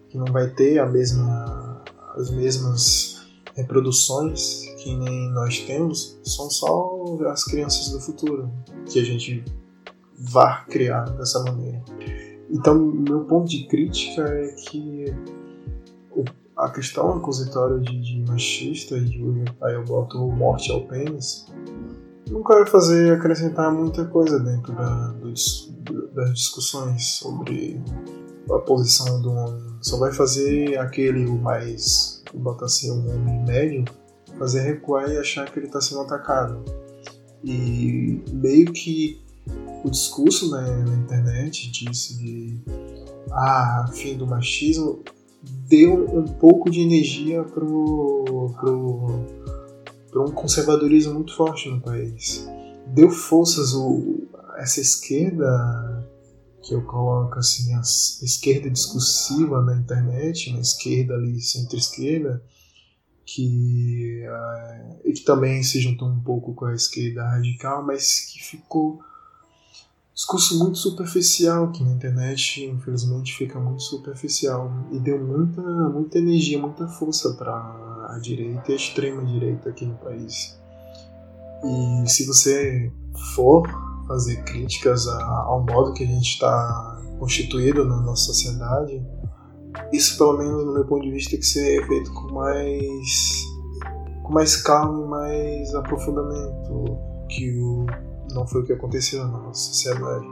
[0.09, 1.83] que não vai ter a mesma
[2.16, 8.51] as mesmas reproduções que nem nós temos são só as crianças do futuro
[8.90, 9.44] que a gente
[10.18, 11.83] vá criar dessa maneira.
[12.50, 15.14] Então, meu ponto de crítica é que
[16.57, 21.46] a questão acusatória de, de machista, e aí eu boto morte ao pênis,
[22.31, 25.14] nunca vai fazer acrescentar muita coisa dentro da,
[26.14, 27.81] das discussões sobre
[28.50, 29.62] a posição do homem.
[29.83, 33.85] Só vai fazer aquele o mais, bota assim, um homem médio,
[34.38, 36.64] fazer recuar e achar que ele está sendo atacado.
[37.44, 39.22] E meio que
[39.85, 42.61] o discurso né, na internet disse de
[43.30, 45.02] ah, fim do machismo
[45.68, 49.24] deu um pouco de energia pro, pro,
[50.11, 52.48] pro um conservadorismo muito forte no país.
[52.88, 56.06] Deu forças o, essa esquerda
[56.62, 62.42] que eu coloco assim, a esquerda discursiva na internet, uma esquerda ali, centro-esquerda,
[63.24, 68.42] que, uh, e que também se juntou um pouco com a esquerda radical, mas que
[68.42, 69.00] ficou
[70.16, 76.59] discurso muito superficial que na internet, infelizmente, fica muito superficial e deu muita, muita energia,
[76.59, 77.52] muita força para
[78.09, 80.59] a direita e a extrema direita aqui no país.
[81.62, 82.90] E se você
[83.35, 83.68] for
[84.09, 89.05] fazer críticas ao modo que a gente está constituído na nossa sociedade,
[89.92, 93.44] isso pelo menos no meu ponto de vista tem que ser feito com mais
[94.22, 96.98] com mais calma e mais aprofundamento
[97.29, 97.87] que o,
[98.37, 100.27] não foi o que aconteceu na nossa sociedade.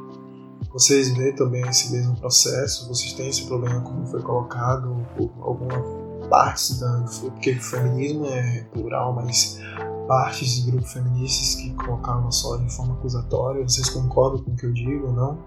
[0.71, 6.05] Vocês veem também esse mesmo processo, vocês têm esse problema como foi colocado por alguma
[6.29, 9.61] parte da porque o feminismo é plural, mas
[10.09, 13.63] partes de grupos feministas que colocaram só de forma acusatória.
[13.63, 15.39] Vocês concordam com o que eu digo ou não?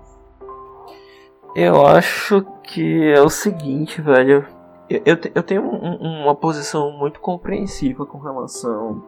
[1.56, 4.46] Eu acho que é o seguinte, velho.
[4.90, 9.04] Eu, eu, eu tenho um, uma posição muito compreensiva com relação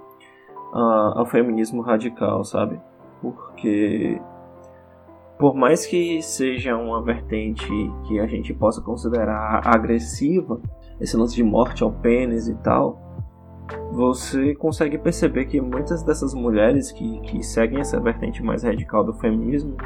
[0.73, 2.79] ao feminismo radical, sabe?
[3.21, 4.19] Porque
[5.39, 7.65] por mais que seja uma vertente
[8.05, 10.59] que a gente possa considerar agressiva,
[10.99, 13.01] esse lance de morte ao pênis e tal,
[13.93, 19.13] você consegue perceber que muitas dessas mulheres que, que seguem essa vertente mais radical do
[19.13, 19.77] feminismo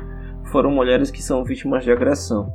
[0.51, 2.51] foram mulheres que são vítimas de agressão.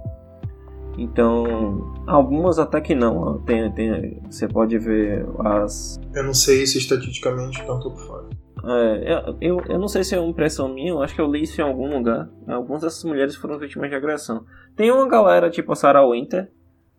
[0.98, 3.40] Então, algumas até que não.
[3.42, 6.00] Tem, tem, você pode ver as.
[6.12, 8.17] Eu não sei se estatisticamente tanto faz.
[8.64, 11.42] É, eu, eu não sei se é uma impressão minha, eu acho que eu li
[11.42, 12.28] isso em algum lugar.
[12.46, 14.44] Algumas dessas mulheres foram vítimas de agressão.
[14.76, 16.50] Tem uma galera tipo a Sarah Winter,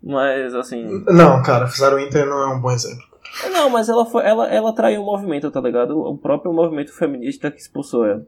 [0.01, 1.03] mas assim.
[1.07, 3.03] Não, cara, Sarah Winter não é um bom exemplo.
[3.51, 5.99] Não, mas ela, foi, ela, ela traiu o movimento, tá ligado?
[5.99, 8.25] O próprio movimento feminista que expulsou ela.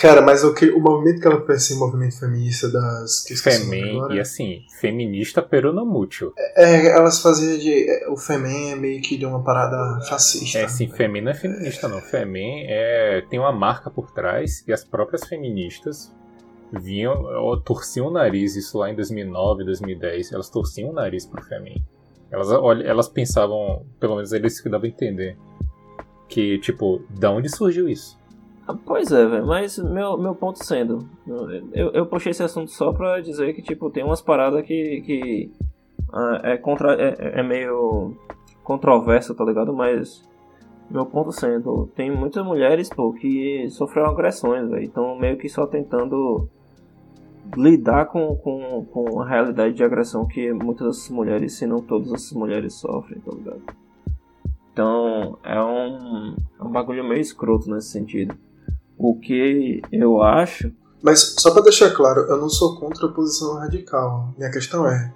[0.00, 3.22] Cara, mas o, que, o movimento que ela pensa em movimento feminista das.
[3.22, 6.32] Que Femin, e assim, feminista peronomútil.
[6.38, 7.90] É, é, elas faziam de.
[7.90, 10.58] É, o Femin é meio que de uma parada fascista.
[10.58, 12.00] É, sim, Femin não é feminista, não.
[12.00, 16.10] Femin é, tem uma marca por trás e as próprias feministas
[16.72, 17.14] vinham,
[17.62, 21.84] torciam o nariz, isso lá em 2009, 2010, elas torciam o nariz pro Femin.
[22.30, 25.36] Elas, elas pensavam, pelo menos eles que davam a entender,
[26.26, 28.19] que, tipo, da onde surgiu isso?
[28.84, 31.08] Pois é, velho, mas meu, meu ponto sendo,
[31.72, 35.52] eu, eu puxei esse assunto só pra dizer que, tipo, tem umas paradas que, que
[36.12, 38.16] uh, é, contra, é, é meio
[38.62, 39.72] controverso, tá ligado?
[39.72, 40.22] Mas
[40.90, 45.66] meu ponto sendo, tem muitas mulheres, pô, que sofreram agressões, velho, então meio que só
[45.66, 46.48] tentando
[47.56, 52.32] lidar com, com, com a realidade de agressão que muitas mulheres, se não todas as
[52.32, 53.62] mulheres sofrem, tá ligado?
[54.72, 58.36] Então é um, é um bagulho meio escroto nesse sentido.
[59.02, 60.70] O que eu acho.
[61.02, 64.34] Mas só para deixar claro, eu não sou contra a posição radical.
[64.36, 65.14] Minha questão é,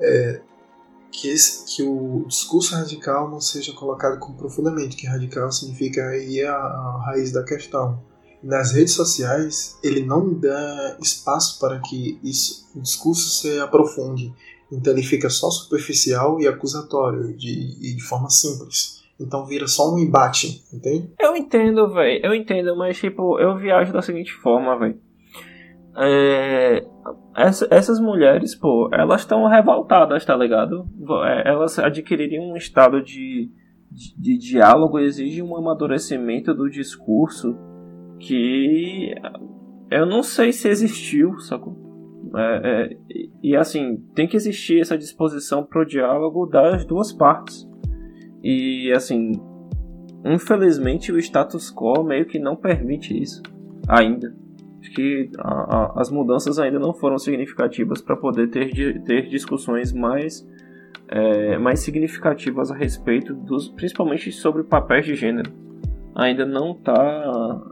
[0.00, 0.40] é
[1.10, 6.52] que, esse, que o discurso radical não seja colocado como profundamente, que radical significa a,
[6.52, 8.00] a raiz da questão
[8.42, 14.34] nas redes sociais ele não dá espaço para que isso, o discurso se aprofunde.
[14.70, 19.01] Então ele fica só superficial e acusatório de, de forma simples.
[19.22, 21.10] Então vira só um embate, entende?
[21.18, 22.20] Eu entendo, velho.
[22.24, 24.98] Eu entendo, mas tipo, eu viajo da seguinte forma, velho.
[25.96, 26.84] É,
[27.36, 30.86] essa, essas mulheres, pô, elas estão revoltadas, tá ligado?
[31.24, 33.50] É, elas adquiririam um estado de,
[33.90, 37.56] de, de diálogo, exige um amadurecimento do discurso
[38.18, 39.14] que
[39.90, 41.76] eu não sei se existiu, sacou?
[42.34, 42.96] É, é,
[43.42, 47.68] e assim, tem que existir essa disposição pro diálogo das duas partes.
[48.42, 49.32] E assim,
[50.24, 53.42] infelizmente o status quo meio que não permite isso
[53.88, 54.34] ainda.
[54.80, 59.92] Acho que a, a, as mudanças ainda não foram significativas para poder ter, ter discussões
[59.92, 60.46] mais,
[61.08, 65.62] é, mais significativas a respeito dos, principalmente sobre papéis de gênero
[66.14, 67.62] ainda não tá.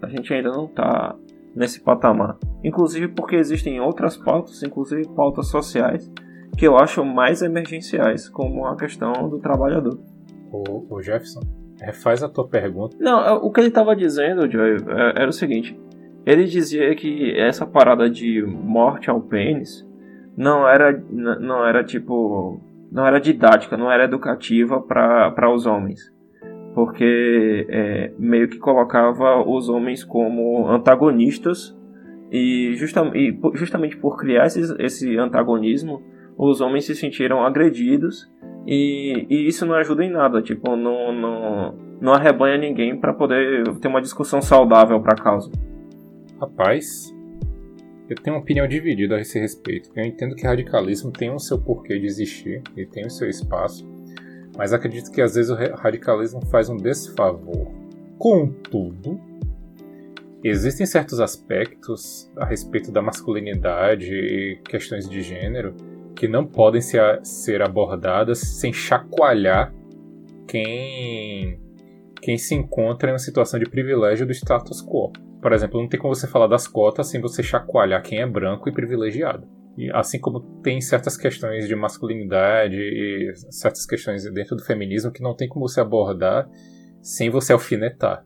[0.00, 1.14] A gente ainda não tá
[1.54, 2.36] nesse patamar.
[2.64, 6.10] Inclusive porque existem outras pautas, inclusive pautas sociais,
[6.56, 9.98] que eu acho mais emergenciais, como a questão do trabalhador.
[10.50, 11.40] O, o Jefferson,
[11.80, 12.96] refaz a tua pergunta.
[13.00, 15.78] Não, é, o que ele estava dizendo, Joey, é, era o seguinte.
[16.24, 19.86] Ele dizia que essa parada de morte ao pênis
[20.36, 22.60] não era, não era tipo,
[22.90, 26.12] não era didática, não era educativa para os homens
[26.74, 31.76] porque é, meio que colocava os homens como antagonistas
[32.30, 36.02] e, justa e justamente por criar esse, esse, antagonismo,
[36.36, 38.30] os homens se sentiram agredidos
[38.66, 43.64] e, e, isso não ajuda em nada, tipo, não, não, não arrebanha ninguém para poder
[43.78, 45.50] ter uma discussão saudável para a causa.
[46.40, 47.14] Rapaz,
[48.08, 49.90] eu tenho uma opinião dividida a esse respeito.
[49.94, 53.92] Eu entendo que radicalismo tem o seu porquê de existir e tem o seu espaço
[54.56, 57.70] mas acredito que às vezes o radicalismo faz um desfavor.
[58.18, 59.20] Contudo,
[60.44, 65.74] existem certos aspectos a respeito da masculinidade e questões de gênero
[66.14, 69.74] que não podem ser, ser abordadas sem chacoalhar
[70.46, 71.60] quem,
[72.20, 75.12] quem se encontra em uma situação de privilégio do status quo.
[75.40, 78.68] Por exemplo, não tem como você falar das cotas sem você chacoalhar quem é branco
[78.68, 79.46] e privilegiado.
[79.76, 85.22] E assim como tem certas questões de masculinidade e certas questões dentro do feminismo que
[85.22, 86.48] não tem como você abordar
[87.00, 88.24] sem você alfinetar.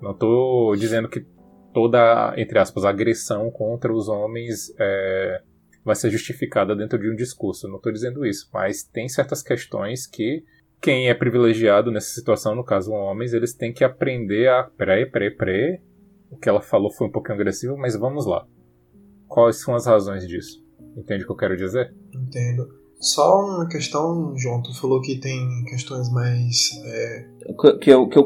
[0.00, 1.24] Não estou dizendo que
[1.72, 5.42] toda, entre aspas, agressão contra os homens é,
[5.86, 7.68] vai ser justificada dentro de um discurso.
[7.68, 10.44] Não estou dizendo isso, mas tem certas questões que
[10.80, 14.64] quem é privilegiado nessa situação, no caso homens, eles têm que aprender a.
[14.64, 15.80] Peraí, peraí, peraí.
[16.28, 18.44] O que ela falou foi um pouquinho agressivo, mas vamos lá.
[19.28, 20.62] Quais são as razões disso?
[20.96, 21.94] Entende o que eu quero dizer?
[22.12, 22.85] Entendo.
[22.98, 26.70] Só uma questão, João, tu falou que tem questões mais.
[26.84, 27.26] É...
[27.60, 28.18] Que, eu, que, eu, que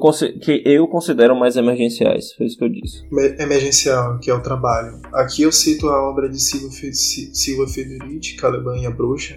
[0.64, 3.04] eu considero mais emergenciais, foi isso que eu disse.
[3.38, 5.00] Emergencial, que é o trabalho.
[5.12, 9.36] Aqui eu cito a obra de Silva, Silva Federici, Caliban e a Bruxa,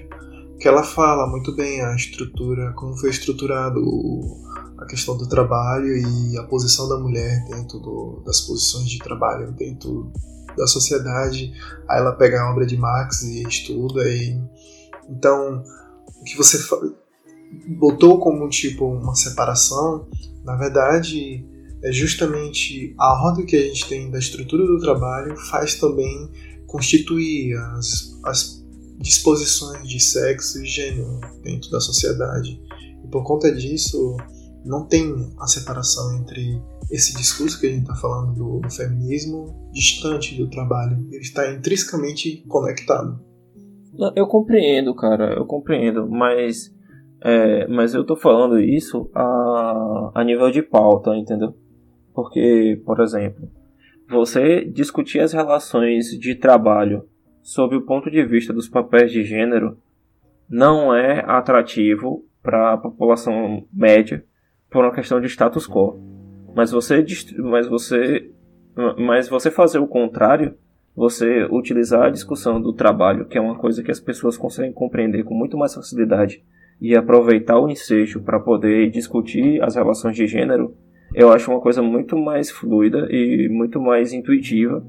[0.59, 3.81] que ela fala muito bem a estrutura, como foi estruturado
[4.77, 9.51] a questão do trabalho e a posição da mulher dentro do, das posições de trabalho
[9.53, 10.11] dentro
[10.55, 11.51] da sociedade.
[11.89, 14.39] Aí ela pega a obra de Marx e estuda e
[15.09, 15.63] então,
[16.19, 16.57] o que você
[17.77, 20.07] botou como tipo uma separação,
[20.43, 21.45] na verdade,
[21.83, 26.29] é justamente a ordem que a gente tem da estrutura do trabalho faz também
[26.65, 28.63] constituir as, as
[28.99, 32.61] disposições de sexo e gênero dentro da sociedade.
[33.03, 34.15] E por conta disso,
[34.65, 39.69] não tem a separação entre esse discurso que a gente está falando do, do feminismo
[39.73, 41.05] distante do trabalho.
[41.11, 43.19] Ele está intrinsecamente conectado.
[44.15, 46.73] Eu compreendo, cara, eu compreendo, mas,
[47.21, 51.53] é, mas eu tô falando isso a, a nível de pauta, entendeu?
[52.13, 53.49] Porque, por exemplo,
[54.09, 57.07] você discutir as relações de trabalho
[57.41, 59.77] sob o ponto de vista dos papéis de gênero
[60.49, 64.23] não é atrativo para a população média
[64.69, 65.99] por uma questão de status quo.
[66.55, 67.05] Mas você,
[67.39, 68.31] mas você,
[68.97, 70.55] mas você fazer o contrário
[70.95, 75.23] você utilizar a discussão do trabalho, que é uma coisa que as pessoas conseguem compreender
[75.23, 76.43] com muito mais facilidade,
[76.79, 80.75] e aproveitar o ensejo para poder discutir as relações de gênero,
[81.13, 84.83] eu acho uma coisa muito mais fluida e muito mais intuitiva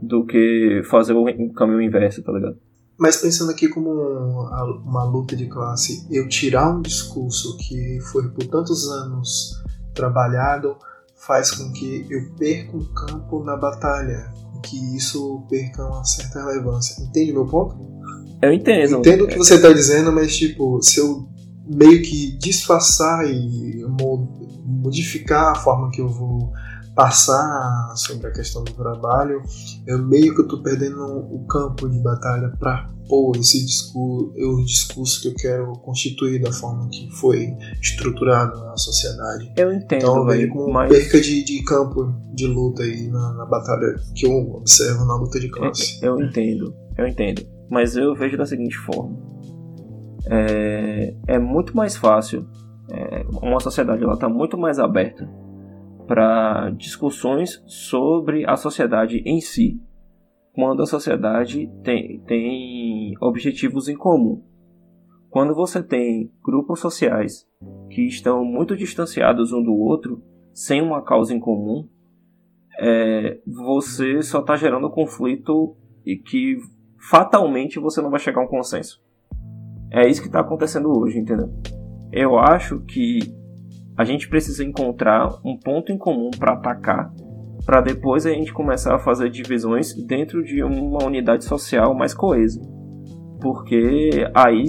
[0.00, 2.58] do que fazer o caminho inverso, tá ligado?
[2.98, 8.44] Mas pensando aqui como uma, luta de classe, eu tirar um discurso que foi por
[8.46, 9.54] tantos anos
[9.94, 10.76] trabalhado
[11.14, 14.32] faz com que eu perca um campo na batalha,
[14.62, 17.02] que isso perca uma certa relevância.
[17.02, 17.76] Entende meu ponto?
[18.40, 18.98] Eu entendo.
[18.98, 21.28] Entendo o que você está dizendo, mas tipo, se eu
[21.66, 23.84] meio que disfarçar e
[24.64, 26.52] modificar a forma que eu vou
[26.98, 29.40] passar sobre a questão do trabalho,
[29.86, 35.22] eu meio que tô perdendo o campo de batalha para pôr esse discurso, o discurso
[35.22, 39.52] que eu quero constituir da forma que foi estruturado na sociedade.
[39.56, 40.00] Eu entendo.
[40.00, 40.90] Então eu vejo como mas...
[40.90, 45.38] perca de, de campo de luta aí na, na, batalha que eu observo na luta
[45.38, 46.04] de classe.
[46.04, 47.46] Eu, eu entendo, eu entendo.
[47.70, 49.16] Mas eu vejo da seguinte forma.
[50.26, 52.44] É, é muito mais fácil.
[52.90, 55.28] É, uma sociedade ela está muito mais aberta
[56.08, 59.78] para discussões sobre a sociedade em si,
[60.54, 64.42] quando a sociedade tem, tem objetivos em comum.
[65.28, 67.46] Quando você tem grupos sociais
[67.90, 70.22] que estão muito distanciados um do outro,
[70.54, 71.86] sem uma causa em comum,
[72.80, 76.56] é, você só está gerando conflito e que
[77.10, 79.02] fatalmente você não vai chegar a um consenso.
[79.92, 81.52] É isso que está acontecendo hoje, entendeu?
[82.10, 83.20] Eu acho que
[83.98, 87.12] a gente precisa encontrar um ponto em comum para atacar,
[87.66, 92.60] para depois a gente começar a fazer divisões dentro de uma unidade social mais coesa.
[93.40, 94.64] Porque aí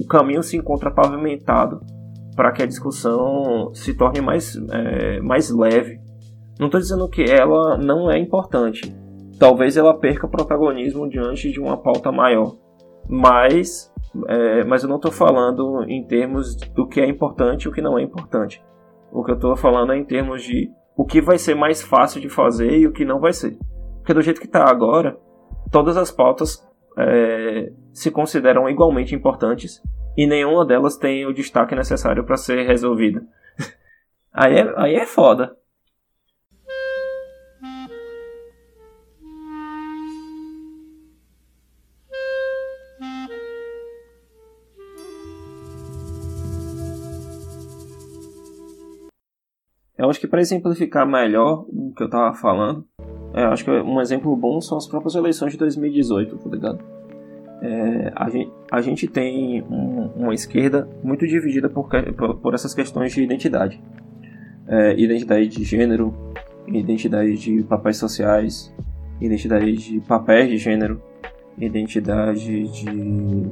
[0.00, 1.80] o caminho se encontra pavimentado
[2.34, 6.00] para que a discussão se torne mais, é, mais leve.
[6.58, 8.92] Não estou dizendo que ela não é importante.
[9.38, 12.56] Talvez ela perca protagonismo diante de uma pauta maior.
[13.08, 13.87] Mas
[14.28, 17.82] é, mas eu não estou falando em termos do que é importante e o que
[17.82, 18.62] não é importante.
[19.12, 22.20] O que eu estou falando é em termos de o que vai ser mais fácil
[22.20, 23.56] de fazer e o que não vai ser.
[23.98, 25.18] Porque do jeito que está agora,
[25.70, 29.80] todas as pautas é, se consideram igualmente importantes
[30.16, 33.22] e nenhuma delas tem o destaque necessário para ser resolvida.
[34.32, 35.56] aí, é, aí é foda.
[49.98, 52.86] Eu acho que para exemplificar melhor o que eu tava falando,
[53.34, 56.78] é, acho que um exemplo bom são as próprias eleições de 2018, tá ligado?
[57.60, 62.72] É, a, gente, a gente tem um, uma esquerda muito dividida por, por, por essas
[62.72, 63.82] questões de identidade.
[64.68, 66.14] É, identidade de gênero,
[66.68, 68.72] identidade de papéis sociais,
[69.20, 71.02] identidade de papéis de gênero,
[71.58, 73.46] identidade de,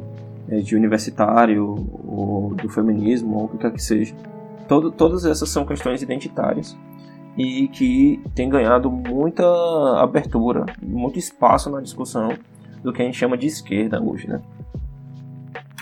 [0.49, 1.74] é, de universitário
[2.07, 4.14] ou do feminismo ou o que quer que seja.
[4.69, 6.77] Todo, todas essas são questões identitárias
[7.37, 9.45] e que tem ganhado muita
[10.01, 12.31] abertura, muito espaço na discussão
[12.83, 14.41] do que a gente chama de esquerda hoje, né?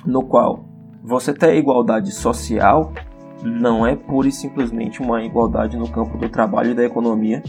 [0.05, 0.65] No qual
[1.03, 2.93] você ter igualdade social
[3.43, 7.43] não é pura e simplesmente uma igualdade no campo do trabalho e da economia,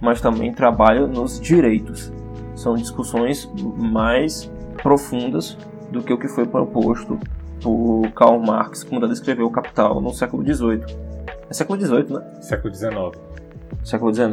[0.00, 2.12] mas também trabalho nos direitos.
[2.54, 4.50] São discussões mais
[4.82, 5.56] profundas
[5.90, 7.18] do que o que foi proposto
[7.62, 10.84] por Karl Marx quando ele escreveu o Capital no século XVIII.
[11.48, 12.24] É século XVIII, né?
[12.40, 12.94] Século XIX.
[13.84, 14.32] Século XIX.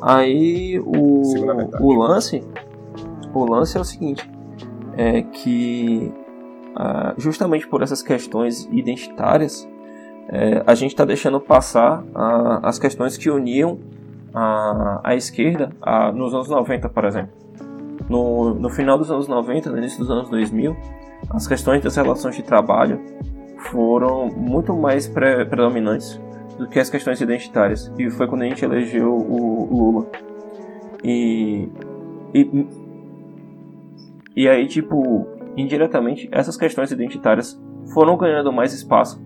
[0.00, 1.22] Aí o,
[1.80, 2.42] o lance,
[3.32, 4.28] o lance é o seguinte,
[4.96, 6.12] é que
[6.76, 9.68] ah, justamente por essas questões identitárias,
[10.28, 13.78] é, a gente está deixando passar ah, as questões que uniam
[14.32, 17.32] a, a esquerda a, nos anos 90, por exemplo.
[18.08, 20.76] No, no final dos anos 90, no início dos anos 2000,
[21.30, 23.00] as questões das relações de trabalho
[23.70, 26.20] foram muito mais pre predominantes
[26.58, 27.92] do que as questões identitárias.
[27.98, 30.06] E foi quando a gente elegeu o Lula.
[31.02, 31.68] E,
[32.32, 32.66] e,
[34.36, 37.60] e aí, tipo, indiretamente, essas questões identitárias
[37.92, 39.22] foram ganhando mais espaço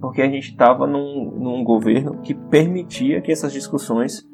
[0.00, 4.26] porque a gente estava num, num governo que permitia que essas discussões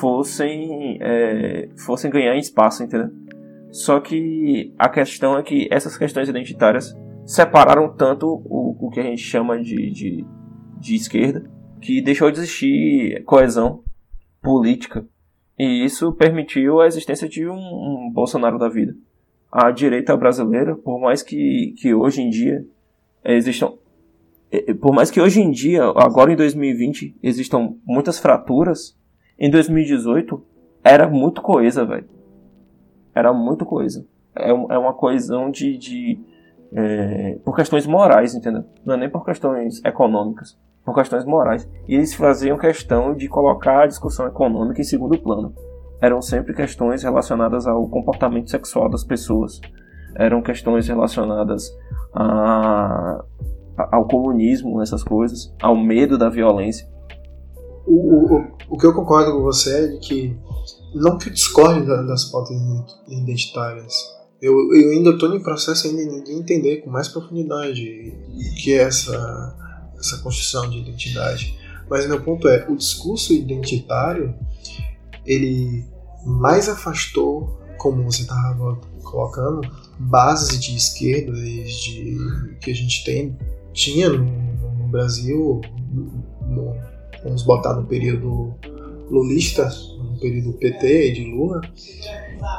[0.00, 3.10] fossem, é, fossem ganhar espaço, entendeu?
[3.74, 6.96] Só que a questão é que essas questões identitárias
[7.26, 10.24] separaram tanto o, o que a gente chama de, de,
[10.78, 11.50] de esquerda
[11.80, 13.82] que deixou de existir coesão
[14.40, 15.04] política.
[15.58, 18.94] E isso permitiu a existência de um, um Bolsonaro da vida.
[19.50, 22.64] A direita brasileira, por mais que, que hoje em dia
[23.24, 23.72] existam
[24.80, 28.96] por mais que hoje em dia, agora em 2020, existam muitas fraturas,
[29.36, 30.40] em 2018
[30.84, 32.14] era muito coesa, velho.
[33.14, 34.04] Era muito coisa.
[34.34, 35.76] É, é uma coesão de.
[35.78, 36.20] de
[36.72, 38.64] é, por questões morais, entendeu?
[38.84, 41.68] Não é nem por questões econômicas, por questões morais.
[41.86, 45.54] E eles faziam questão de colocar a discussão econômica em segundo plano.
[46.00, 49.60] Eram sempre questões relacionadas ao comportamento sexual das pessoas.
[50.16, 51.72] Eram questões relacionadas
[52.12, 53.24] a
[53.76, 56.88] ao comunismo, essas coisas, ao medo da violência.
[57.86, 60.36] O, o, o que eu concordo com você é de que,
[60.94, 62.56] não que eu discorde das pautas
[63.08, 63.94] identitárias,
[64.40, 68.82] eu, eu ainda estou em processo ainda de entender com mais profundidade o que é
[68.82, 69.56] essa,
[69.98, 71.58] essa construção de identidade.
[71.88, 74.34] Mas meu ponto é, o discurso identitário,
[75.24, 75.84] ele
[76.24, 79.60] mais afastou, como você estava colocando,
[79.98, 83.36] bases de esquerda de, que a gente tem
[83.72, 86.76] tinha no, no Brasil, no,
[87.22, 88.54] vamos botar no período
[89.10, 89.68] lulista,
[90.24, 91.60] período PT de Lula,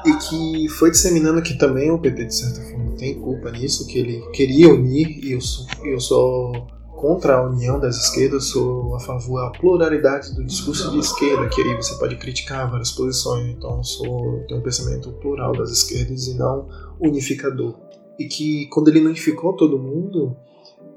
[0.05, 3.97] e que foi disseminando que também o PT, de certa forma, tem culpa nisso, que
[3.97, 8.99] ele queria unir, e eu sou, eu sou contra a união das esquerdas, sou a
[8.99, 13.83] favor da pluralidade do discurso de esquerda, que aí você pode criticar várias posições, então
[13.83, 17.79] sou, tenho um pensamento plural das esquerdas e não unificador.
[18.17, 20.37] E que quando ele unificou todo mundo,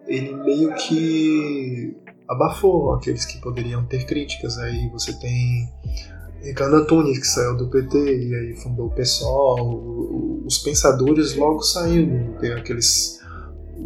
[0.07, 1.97] ele meio que
[2.29, 4.59] abafou aqueles que poderiam ter críticas.
[4.59, 5.69] Aí você tem
[6.43, 10.43] Ricardo Antunes, que saiu do PT e aí fundou o PSOL.
[10.45, 13.19] Os pensadores logo saíram, tem aqueles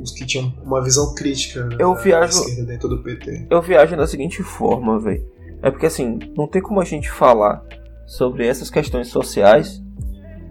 [0.00, 3.46] os que tinham uma visão crítica eu da viajo, esquerda dentro do PT.
[3.50, 5.24] Eu viajo da seguinte forma, velho.
[5.62, 7.64] É porque assim, não tem como a gente falar
[8.06, 9.82] sobre essas questões sociais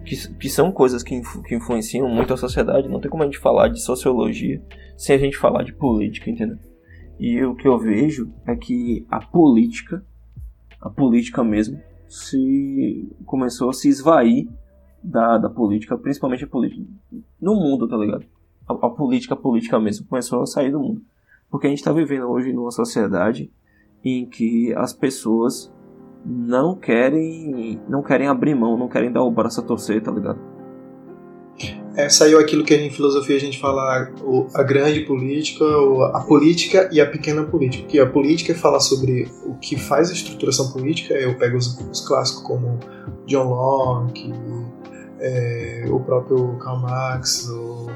[0.04, 2.88] que, que são coisas que, influ, que influenciam muito a sociedade.
[2.88, 4.62] Não tem como a gente falar de sociologia
[4.96, 6.58] sem a gente falar de política, entendeu?
[7.18, 10.04] E o que eu vejo é que a política,
[10.80, 11.80] a política mesmo,
[12.12, 14.46] se começou a se esvair
[15.02, 16.86] da, da política, principalmente a política
[17.40, 18.26] no mundo, tá ligado?
[18.68, 21.00] A, a política, a política mesmo, começou a sair do mundo.
[21.50, 23.50] Porque a gente está vivendo hoje numa sociedade
[24.04, 25.72] em que as pessoas
[26.24, 30.51] não querem não querem abrir mão, não querem dar o braço a torcer, tá ligado?
[31.94, 34.08] É, saiu aquilo que em filosofia a gente fala
[34.54, 35.64] a grande política,
[36.14, 37.86] a política e a pequena política.
[37.86, 42.00] Que a política fala sobre o que faz a estruturação política, eu pego os, os
[42.00, 42.78] clássicos como
[43.26, 44.32] John Locke,
[45.20, 47.90] é, o próprio Karl Marx, o,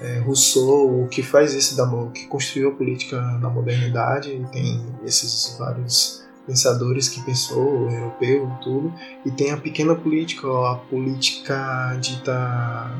[0.00, 4.82] é, Rousseau, o que faz isso da o que construiu a política na modernidade, tem
[5.04, 8.92] esses vários pensadores que pensou, europeu, tudo,
[9.24, 12.90] e tem a pequena política, a política dita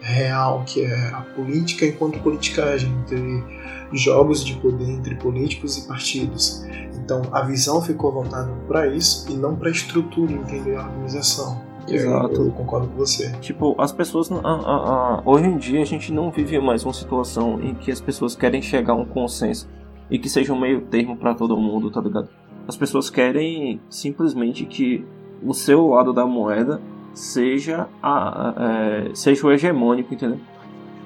[0.00, 3.44] real, que é a política enquanto politicagem, entre
[3.92, 6.64] jogos de poder entre políticos e partidos.
[6.96, 11.60] Então a visão ficou voltada para isso e não para a estrutura, entender a organização.
[11.88, 12.34] Exato.
[12.34, 13.32] Eu, eu, concordo com você.
[13.40, 14.30] Tipo, as pessoas.
[14.30, 17.90] A, a, a, hoje em dia a gente não vive mais uma situação em que
[17.90, 19.68] as pessoas querem chegar a um consenso
[20.10, 22.28] e que seja um meio termo para todo mundo, tá ligado?
[22.68, 25.04] As pessoas querem simplesmente que
[25.42, 26.80] o seu lado da moeda
[27.12, 28.54] seja, a,
[29.08, 30.38] é, seja o hegemônico, entendeu?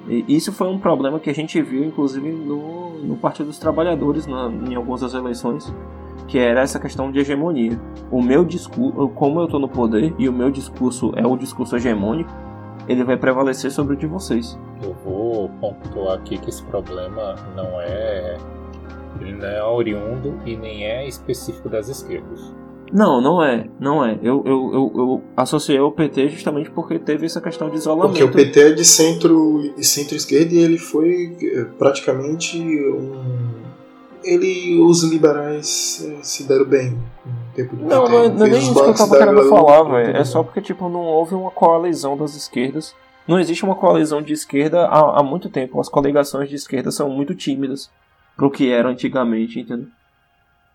[0.07, 4.27] E isso foi um problema que a gente viu, inclusive, no, no Partido dos Trabalhadores,
[4.27, 5.73] na, em algumas das eleições,
[6.27, 7.79] que era essa questão de hegemonia.
[8.11, 11.75] O meu discurso, como eu estou no poder e o meu discurso é o discurso
[11.75, 12.31] hegemônico,
[12.87, 14.59] ele vai prevalecer sobre o de vocês.
[14.83, 18.37] Eu vou pontuar aqui que esse problema não é
[19.19, 22.53] ele não é oriundo e nem é específico das esquerdas.
[22.91, 24.17] Não, não é, não é.
[24.21, 28.11] Eu, eu, eu, eu associei ao PT justamente porque teve essa questão de isolamento.
[28.11, 33.65] Porque o PT é de centro e centro-esquerda e ele foi eh, praticamente um.
[34.23, 38.11] Ele, os liberais eh, se deram bem no tempo do Não, PT.
[38.11, 40.17] não é, não é nem isso que eu tava querendo falar, velho.
[40.17, 42.95] É só porque, tipo, não houve uma coalizão das esquerdas.
[43.27, 45.79] Não existe uma coalizão de esquerda há, há muito tempo.
[45.79, 47.89] As coligações de esquerda são muito tímidas
[48.37, 49.87] pro que era antigamente, entendeu?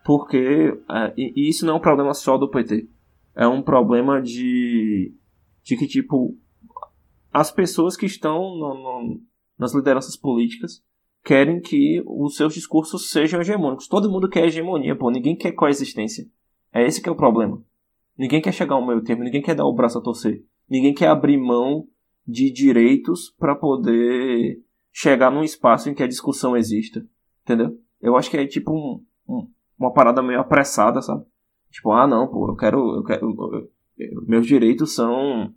[0.04, 2.88] Porque é, e isso não é um problema só do PT.
[3.34, 5.14] É um problema de,
[5.62, 6.36] de que, tipo,
[7.32, 9.20] as pessoas que estão no, no,
[9.58, 10.82] nas lideranças políticas
[11.24, 13.86] querem que os seus discursos sejam hegemônicos.
[13.86, 15.10] Todo mundo quer hegemonia, pô.
[15.10, 16.26] Ninguém quer coexistência.
[16.72, 17.62] É esse que é o problema.
[18.16, 20.44] Ninguém quer chegar ao meio termo, ninguém quer dar o braço a torcer.
[20.68, 21.86] Ninguém quer abrir mão
[22.26, 27.06] de direitos para poder chegar num espaço em que a discussão exista.
[27.42, 27.78] Entendeu?
[28.00, 29.48] Eu acho que é tipo um, um,
[29.80, 31.24] uma parada meio apressada, sabe?
[31.70, 32.96] Tipo, ah não, pô, eu quero.
[32.96, 35.52] Eu quero eu, eu, meus direitos são.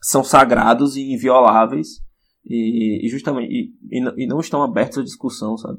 [0.00, 2.00] são sagrados e invioláveis.
[2.44, 3.52] E, e justamente.
[3.52, 5.78] E, e, e, não estão abertos à discussão, sabe?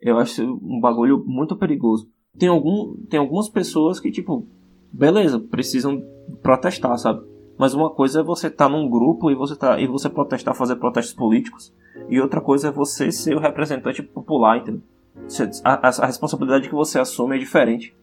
[0.00, 2.10] Eu acho um bagulho muito perigoso.
[2.38, 4.48] Tem, algum, tem algumas pessoas que, tipo,
[4.92, 6.02] beleza, precisam
[6.42, 7.24] protestar, sabe?
[7.58, 10.54] Mas uma coisa é você estar tá num grupo e você, tá, e você protestar,
[10.56, 11.72] fazer protestos políticos.
[12.08, 14.82] E outra coisa é você ser o representante popular, entendeu?
[15.64, 17.94] A, a, a responsabilidade que você assume é diferente.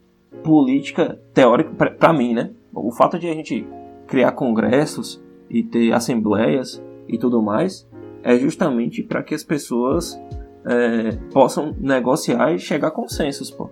[0.43, 2.51] Política, teórica, para mim, né?
[2.73, 3.67] O fato de a gente
[4.07, 7.87] criar congressos e ter assembleias e tudo mais
[8.23, 10.19] é justamente para que as pessoas
[10.65, 13.69] é, possam negociar e chegar a consensos, pô.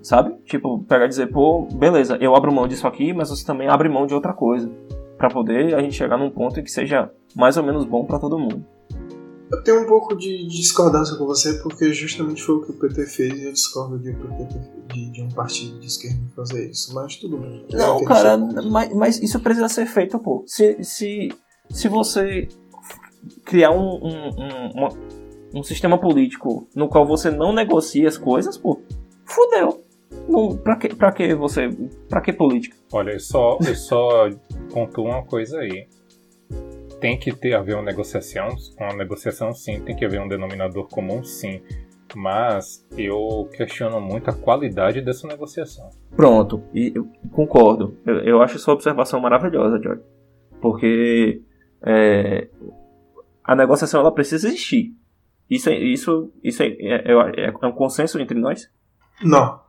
[0.00, 0.34] Sabe?
[0.44, 3.88] Tipo, pegar e dizer, pô, beleza, eu abro mão disso aqui, mas você também abre
[3.88, 4.70] mão de outra coisa.
[5.18, 8.38] para poder a gente chegar num ponto que seja mais ou menos bom para todo
[8.38, 8.64] mundo.
[9.50, 13.06] Eu tenho um pouco de discordância com você, porque justamente foi o que o PT
[13.06, 14.12] fez e eu discordo de,
[14.92, 16.94] de, de um partido de esquerda fazer isso.
[16.94, 17.64] Mas tudo bem.
[17.72, 20.44] Não, cara, mas, mas, isso precisa ser feito, pô.
[20.46, 21.32] Se, se,
[21.70, 22.48] se você
[23.44, 24.88] criar um, um, um,
[25.60, 28.78] um, sistema político no qual você não negocia as coisas, pô,
[29.24, 29.82] fudeu.
[30.28, 31.70] Não, pra, que, pra que você.
[32.08, 32.76] Pra que política?
[32.92, 34.28] Olha, eu só, eu só
[34.72, 35.86] pontuo uma coisa aí
[37.00, 41.22] tem que ter haver uma negociação, uma negociação sim, tem que haver um denominador comum
[41.22, 41.62] sim,
[42.14, 45.90] mas eu questiono muito a qualidade dessa negociação.
[46.16, 47.96] Pronto, e eu concordo.
[48.06, 50.02] Eu, eu acho sua observação maravilhosa, George,
[50.60, 51.42] porque
[51.82, 52.48] é,
[53.44, 54.94] a negociação ela precisa existir.
[55.48, 58.70] Isso, é, isso, isso é, é, é, é um consenso entre nós?
[59.22, 59.60] Não.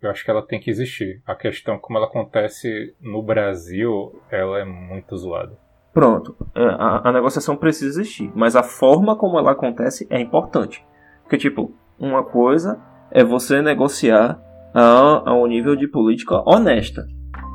[0.00, 1.22] Eu acho que ela tem que existir.
[1.26, 5.63] A questão, como ela acontece no Brasil, ela é muito zoada.
[5.94, 10.84] Pronto, é, a, a, negociação precisa existir, mas a forma como ela acontece é importante.
[11.22, 12.82] Porque, tipo, uma coisa
[13.12, 14.42] é você negociar
[14.74, 17.06] a, a um nível de política honesta.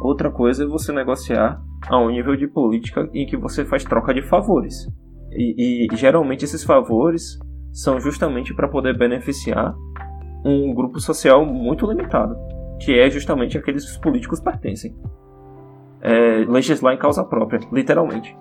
[0.02, 4.14] Outra coisa é você negociar a um nível de política em que você faz troca
[4.14, 4.88] de favores.
[5.34, 7.38] E, e geralmente esses favores
[7.74, 9.76] são justamente para poder beneficiar
[10.46, 12.38] um grupo social muito limitado,
[12.80, 14.96] que é justamente aqueles que os políticos pertencem
[16.02, 18.38] é, legislar em causa própria, literalmente.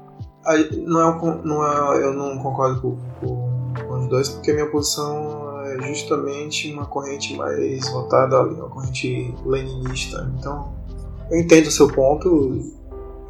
[0.46, 4.50] Aí, não é, um, não é, eu não concordo com, com, com, os dois, porque
[4.50, 10.30] a minha posição é justamente uma corrente mais voltada uma corrente leninista.
[10.38, 10.72] Então,
[11.30, 12.58] eu entendo o seu ponto,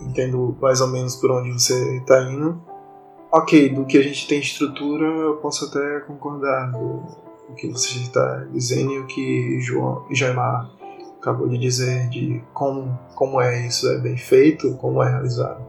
[0.00, 2.60] entendo mais ou menos por onde você está indo.
[3.32, 7.02] Ok, do que a gente tem estrutura, eu posso até concordar do,
[7.48, 10.77] do que você está dizendo e o que João Jaimar
[11.28, 15.62] acabou de dizer de como, como é isso é bem feito, como é realizado.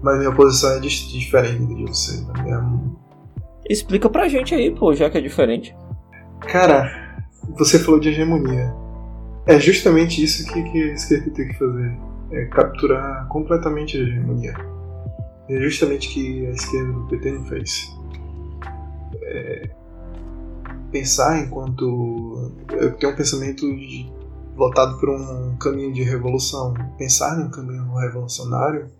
[0.00, 2.22] Mas minha posição é diferente de você.
[2.24, 2.42] Né?
[2.44, 2.80] Minha...
[3.68, 5.76] Explica pra gente aí, pô, já que é diferente.
[6.40, 7.24] Cara,
[7.58, 8.72] você falou de hegemonia.
[9.46, 11.98] É justamente isso que, que a esquerda tem que fazer.
[12.30, 14.54] É capturar completamente a hegemonia.
[15.48, 17.96] É justamente o que a esquerda do PT não fez.
[19.22, 19.70] É
[20.90, 22.52] pensar enquanto.
[22.70, 24.10] Eu tenho um pensamento de,
[24.60, 26.74] voltado para um caminho de revolução.
[26.98, 28.90] Pensar num caminho revolucionário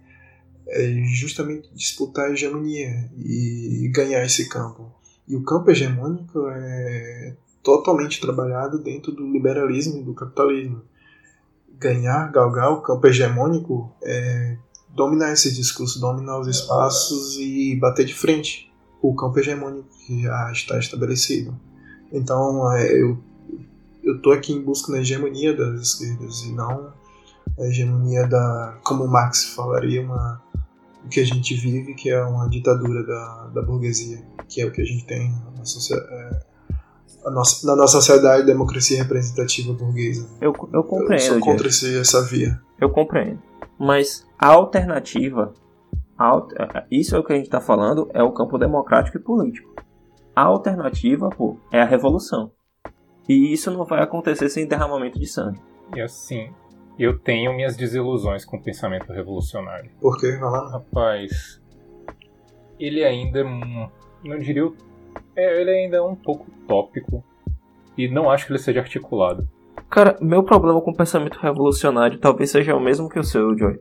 [0.67, 4.91] é justamente disputar a hegemonia e ganhar esse campo.
[5.29, 10.81] E o campo hegemônico é totalmente trabalhado dentro do liberalismo e do capitalismo.
[11.79, 14.57] Ganhar, galgar o campo hegemônico é
[14.89, 20.51] dominar esse discurso, dominar os espaços e bater de frente o campo hegemônico que já
[20.53, 21.55] está estabelecido.
[22.11, 23.19] Então, é, eu
[24.11, 26.93] eu tô aqui em busca da hegemonia das esquerdas e não
[27.59, 30.41] a hegemonia da, como Marx falaria, uma
[31.05, 34.73] o que a gente vive, que é uma ditadura da, da burguesia, que é o
[34.73, 35.63] que a gente tem na,
[35.97, 40.29] é, nossa, na nossa sociedade, democracia representativa burguesa.
[40.41, 41.23] Eu, eu compreendo.
[41.23, 42.61] Eu sou contra esse, essa via.
[42.79, 43.41] Eu compreendo.
[43.79, 45.55] Mas a alternativa,
[46.19, 46.43] a,
[46.91, 49.75] isso é o que a gente está falando, é o campo democrático e político.
[50.37, 52.53] A alternativa, pô, é a revolução.
[53.31, 55.61] E isso não vai acontecer sem derramamento de sangue.
[55.95, 56.53] E assim,
[56.99, 59.89] eu tenho minhas desilusões com o pensamento revolucionário.
[60.01, 60.33] Por quê?
[60.33, 60.69] Vai lá.
[60.69, 61.63] Rapaz,
[62.77, 64.69] ele ainda, não diria,
[65.37, 67.23] é, ele ainda é um pouco tópico
[67.97, 69.49] e não acho que ele seja articulado.
[69.89, 73.79] Cara, meu problema com o pensamento revolucionário talvez seja o mesmo que o seu, Joy.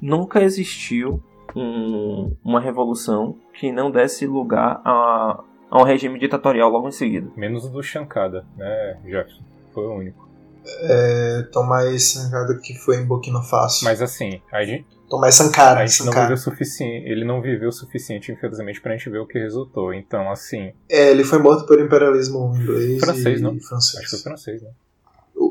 [0.00, 1.20] Nunca existiu
[1.56, 7.30] um, uma revolução que não desse lugar a, a um regime ditatorial logo em seguida.
[7.36, 9.42] Menos o do Shankada, né, Jefferson?
[9.72, 10.26] Foi o único.
[10.66, 13.84] É, Tomás Sankara que foi em Burkina Faso.
[13.84, 14.86] Mas assim, a gente.
[15.08, 15.80] Tomás Sankara.
[15.80, 16.16] A gente Sankara.
[16.16, 17.08] não viveu o suficiente.
[17.08, 19.94] Ele não viveu o suficiente, infelizmente, pra gente ver o que resultou.
[19.94, 20.72] Então, assim.
[20.88, 23.58] É, ele foi morto pelo imperialismo inglês francês, e não?
[23.60, 24.02] francês.
[24.02, 24.70] Acho que foi francês, né?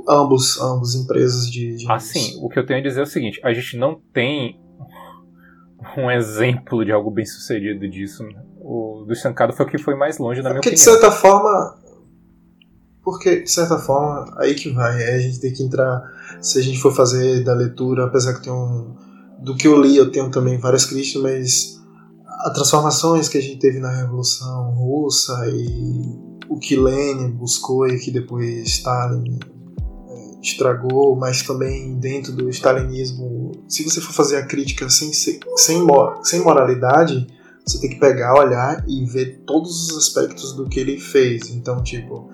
[0.08, 1.78] Ambos, ambos empresas de.
[1.78, 4.60] de assim, o que eu tenho a dizer é o seguinte: a gente não tem
[5.98, 8.24] um exemplo de algo bem sucedido disso.
[8.24, 8.42] Né?
[8.62, 10.96] O do Sankara foi o que foi mais longe, na é minha porque, opinião.
[10.96, 11.78] de certa forma,
[13.04, 15.02] porque, de certa forma, aí que vai.
[15.04, 16.02] É a gente tem que entrar.
[16.42, 18.96] Se a gente for fazer da leitura, apesar que tem um.
[19.40, 21.82] Do que eu li, eu tenho também várias críticas, mas
[22.46, 28.00] as transformações que a gente teve na Revolução Russa e o que Lenin buscou e
[28.00, 29.40] que depois Stalin
[30.52, 35.40] estragou, mas também dentro do stalinismo, se você for fazer a crítica sem, sem,
[36.24, 37.28] sem moralidade,
[37.66, 41.50] você tem que pegar, olhar e ver todos os aspectos do que ele fez.
[41.50, 42.30] Então, tipo,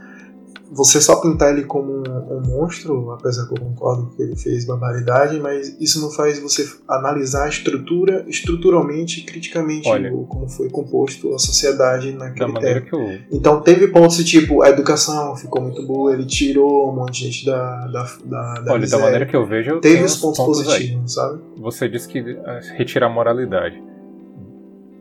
[0.72, 4.66] você só pintar ele como um, um, monstro, apesar que eu concordo que ele fez
[4.66, 10.70] barbaridade, mas isso não faz você analisar a estrutura, estruturalmente, criticamente, Olha, o, como foi
[10.70, 12.88] composto a sociedade naquele tempo.
[12.88, 13.20] Que eu...
[13.30, 17.46] Então teve pontos tipo, a educação ficou muito boa, ele tirou um monte de gente
[17.46, 18.90] da, da, da, da Olha, miséria.
[18.90, 21.10] da maneira que eu vejo, eu teve os pontos, pontos positivos, aí.
[21.10, 21.42] sabe?
[21.58, 23.84] Você disse que eh, retirar a moralidade.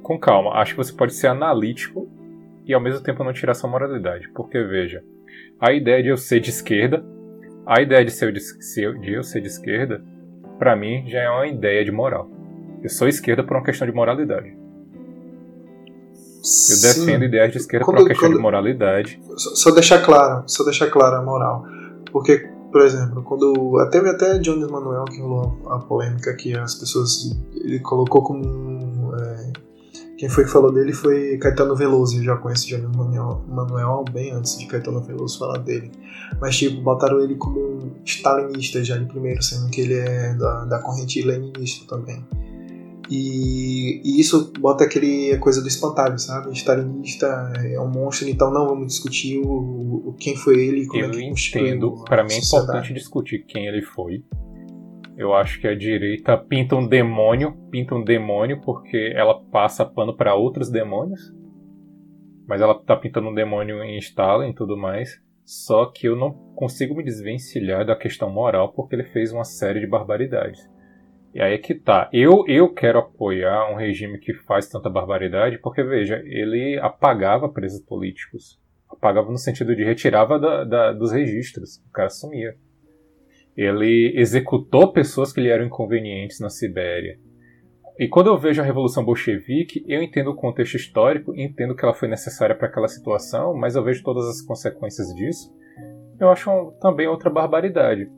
[0.02, 2.08] Com calma, acho que você pode ser analítico
[2.66, 5.04] e ao mesmo tempo não tirar sua moralidade, porque veja,
[5.60, 7.04] a ideia de eu ser de esquerda,
[7.66, 8.40] a ideia de, ser de,
[9.00, 10.02] de eu ser de esquerda,
[10.58, 12.28] para mim já é uma ideia de moral.
[12.82, 14.48] Eu sou esquerda por uma questão de moralidade.
[14.48, 17.04] Eu Sim.
[17.04, 19.22] defendo ideias de esquerda quando, por uma questão quando, de moralidade.
[19.36, 21.66] Só, só, deixar claro, só deixar claro a moral.
[22.10, 27.38] Porque, por exemplo, quando até até Jones Manuel que rolou a polêmica que as pessoas
[27.54, 29.49] ele colocou como é,
[30.20, 34.32] quem foi que falou dele foi Caetano Veloso, eu já conheço Johnny Manuel, Manuel bem
[34.32, 35.90] antes de Caetano Veloso falar dele.
[36.38, 40.66] Mas, tipo, botaram ele como um stalinista já de primeiro, sendo que ele é da,
[40.66, 42.22] da corrente leninista também.
[43.08, 46.52] E, e, isso bota aquele coisa do espantalho, sabe?
[46.52, 51.02] Stalinista é um monstro, então não vamos discutir o, o quem foi ele e como
[51.02, 52.04] eu é que entendo.
[52.04, 54.22] Para mim é importante discutir quem ele foi
[55.16, 60.16] eu acho que a direita pinta um demônio, pinta um demônio porque ela passa pano
[60.16, 61.32] para outros demônios.
[62.46, 65.20] Mas ela tá pintando um demônio em Stalin e tudo mais.
[65.44, 69.80] Só que eu não consigo me desvencilhar da questão moral porque ele fez uma série
[69.80, 70.68] de barbaridades.
[71.32, 72.08] E aí é que tá.
[72.12, 77.80] Eu, eu quero apoiar um regime que faz tanta barbaridade porque, veja, ele apagava presos
[77.80, 78.60] políticos.
[78.88, 81.76] Apagava no sentido de retirava da, da, dos registros.
[81.88, 82.56] O cara sumia.
[83.60, 87.18] Ele executou pessoas que lhe eram inconvenientes na Sibéria.
[87.98, 91.92] E quando eu vejo a Revolução Bolchevique, eu entendo o contexto histórico, entendo que ela
[91.92, 95.54] foi necessária para aquela situação, mas eu vejo todas as consequências disso.
[96.18, 98.10] Eu acho um, também outra barbaridade.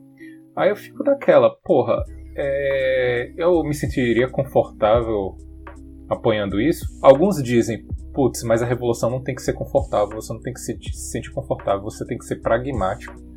[0.55, 2.01] Aí eu fico daquela, porra,
[2.37, 5.35] é, eu me sentiria confortável
[6.07, 6.85] apoiando isso.
[7.01, 10.61] Alguns dizem, putz, mas a revolução não tem que ser confortável, você não tem que
[10.61, 13.32] se sentir confortável, você tem que ser pragmático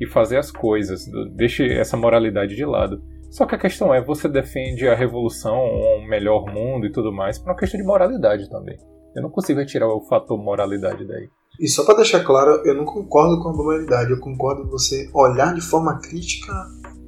[0.00, 1.04] e fazer as coisas.
[1.34, 3.02] Deixe essa moralidade de lado.
[3.30, 7.38] Só que a questão é, você defende a revolução, um melhor mundo e tudo mais,
[7.38, 8.76] por uma questão de moralidade também.
[9.16, 11.28] Eu não consigo retirar o fator moralidade daí.
[11.60, 15.08] E só para deixar claro, eu não concordo com a moralidade, eu concordo com você
[15.14, 16.52] olhar de forma crítica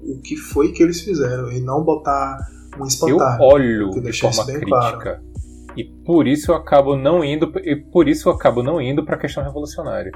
[0.03, 2.39] o que foi que eles fizeram e não botar
[2.79, 3.43] um espantalho.
[3.43, 4.67] Eu olho de forma crítica.
[4.67, 5.35] Claro.
[5.77, 9.17] E por isso eu acabo não indo e por isso eu acabo não indo para
[9.17, 10.13] a questão revolucionária.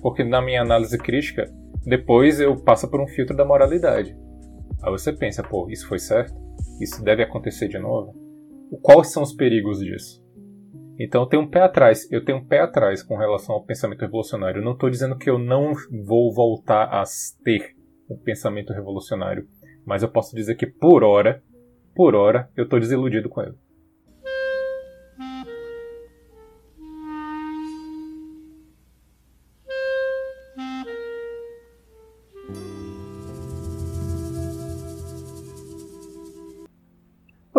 [0.00, 1.44] Porque na minha análise crítica,
[1.84, 4.16] depois eu passo por um filtro da moralidade.
[4.82, 6.34] Aí você pensa, pô, isso foi certo?
[6.80, 8.14] Isso deve acontecer de novo?
[8.82, 10.22] Quais são os perigos disso?
[10.98, 14.02] Então eu tenho um pé atrás, eu tenho um pé atrás com relação ao pensamento
[14.02, 14.60] revolucionário.
[14.60, 15.72] Eu não estou dizendo que eu não
[16.06, 17.02] vou voltar a
[17.44, 17.74] ter
[18.10, 19.46] um pensamento revolucionário,
[19.86, 21.42] mas eu posso dizer que por hora,
[21.94, 23.54] por hora, eu estou desiludido com ele.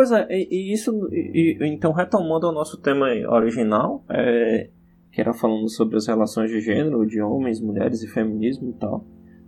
[0.04, 4.68] Pois é, e, e isso, e, então retomando o nosso tema original, é,
[5.10, 9.06] que era falando sobre as relações de gênero, de homens, mulheres e feminismo e tal,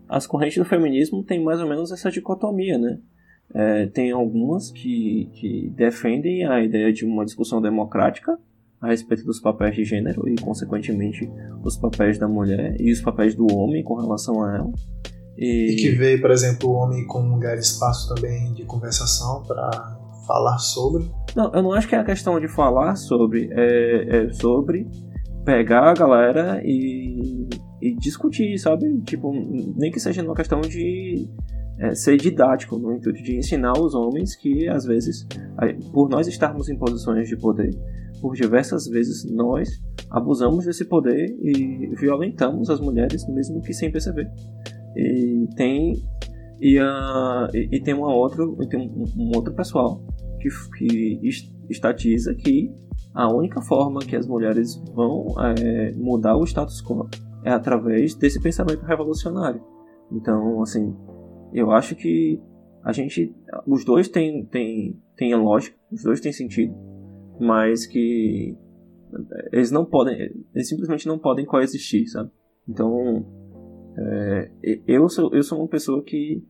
[0.07, 2.99] as correntes do feminismo têm mais ou menos essa dicotomia, né?
[3.53, 8.39] É, tem algumas que, que defendem a ideia de uma discussão democrática
[8.79, 11.29] a respeito dos papéis de gênero e, consequentemente,
[11.65, 14.71] os papéis da mulher e os papéis do homem com relação a ela.
[15.37, 19.43] E, e que vê, por exemplo, o homem como um lugar espaço também de conversação
[19.43, 21.09] para falar sobre?
[21.35, 24.87] Não, eu não acho que é a questão de falar sobre, é, é sobre
[25.45, 27.47] pegar a galera e,
[27.81, 29.01] e discutir, sabe?
[29.01, 29.31] Tipo,
[29.77, 31.29] nem que seja numa questão de
[31.79, 35.27] é, ser didático, no intuito de ensinar os homens que, às vezes,
[35.93, 37.71] por nós estarmos em posições de poder,
[38.21, 39.69] por diversas vezes nós
[40.09, 44.29] abusamos desse poder e violentamos as mulheres, mesmo que sem perceber.
[44.95, 45.93] E tem
[46.59, 50.01] e, uh, e, e, tem uma outra tem um, um outro pessoal
[50.39, 51.19] que, que
[51.69, 52.71] estatiza que
[53.13, 57.07] a única forma que as mulheres vão é, mudar o status quo
[57.43, 59.61] é através desse pensamento revolucionário.
[60.11, 60.95] Então, assim,
[61.53, 62.41] eu acho que
[62.83, 63.33] a gente,
[63.65, 66.75] os dois têm tem, tem lógica, os dois têm sentido,
[67.39, 68.57] mas que
[69.51, 70.17] eles não podem,
[70.53, 72.29] eles simplesmente não podem coexistir, sabe?
[72.67, 73.25] Então,
[73.97, 74.51] é,
[74.87, 76.43] eu sou eu sou uma pessoa que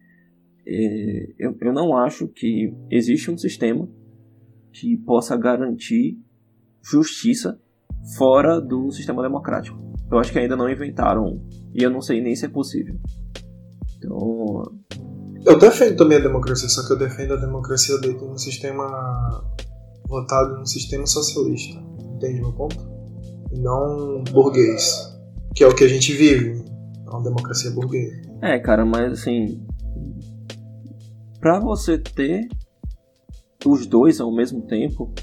[0.67, 3.87] é, eu, eu não acho que existe um sistema
[4.71, 6.17] que possa garantir
[6.83, 7.59] justiça
[8.17, 9.77] fora do sistema democrático.
[10.11, 11.41] Eu acho que ainda não inventaram
[11.73, 12.95] e eu não sei nem se é possível.
[13.97, 14.63] Então.
[15.45, 18.85] Eu defendo também a democracia, só que eu defendo a democracia dentro de um sistema
[20.07, 21.79] votado num sistema socialista.
[22.15, 22.77] Entende meu ponto?
[23.51, 25.15] E não burguês,
[25.55, 26.63] que é o que a gente vive.
[27.05, 28.21] É uma democracia burguesa.
[28.41, 29.65] É, cara, mas assim,
[31.39, 32.47] para você ter
[33.65, 35.13] os dois ao mesmo tempo,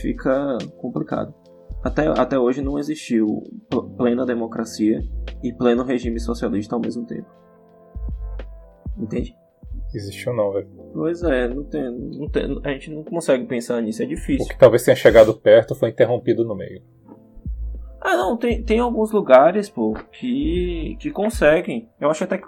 [0.00, 1.34] fica complicado.
[1.82, 3.42] Até, até hoje não existiu
[3.96, 5.00] plena democracia
[5.42, 7.28] e pleno regime socialista ao mesmo tempo.
[8.96, 9.34] Entende?
[9.94, 10.68] Existiu não, velho.
[10.94, 14.46] Pois é, não tem, não tem, a gente não consegue pensar nisso, é difícil.
[14.46, 16.82] O que talvez tenha chegado perto foi interrompido no meio.
[18.04, 21.88] Ah, não, tem, tem alguns lugares, pô, que, que conseguem.
[22.00, 22.46] Eu acho até que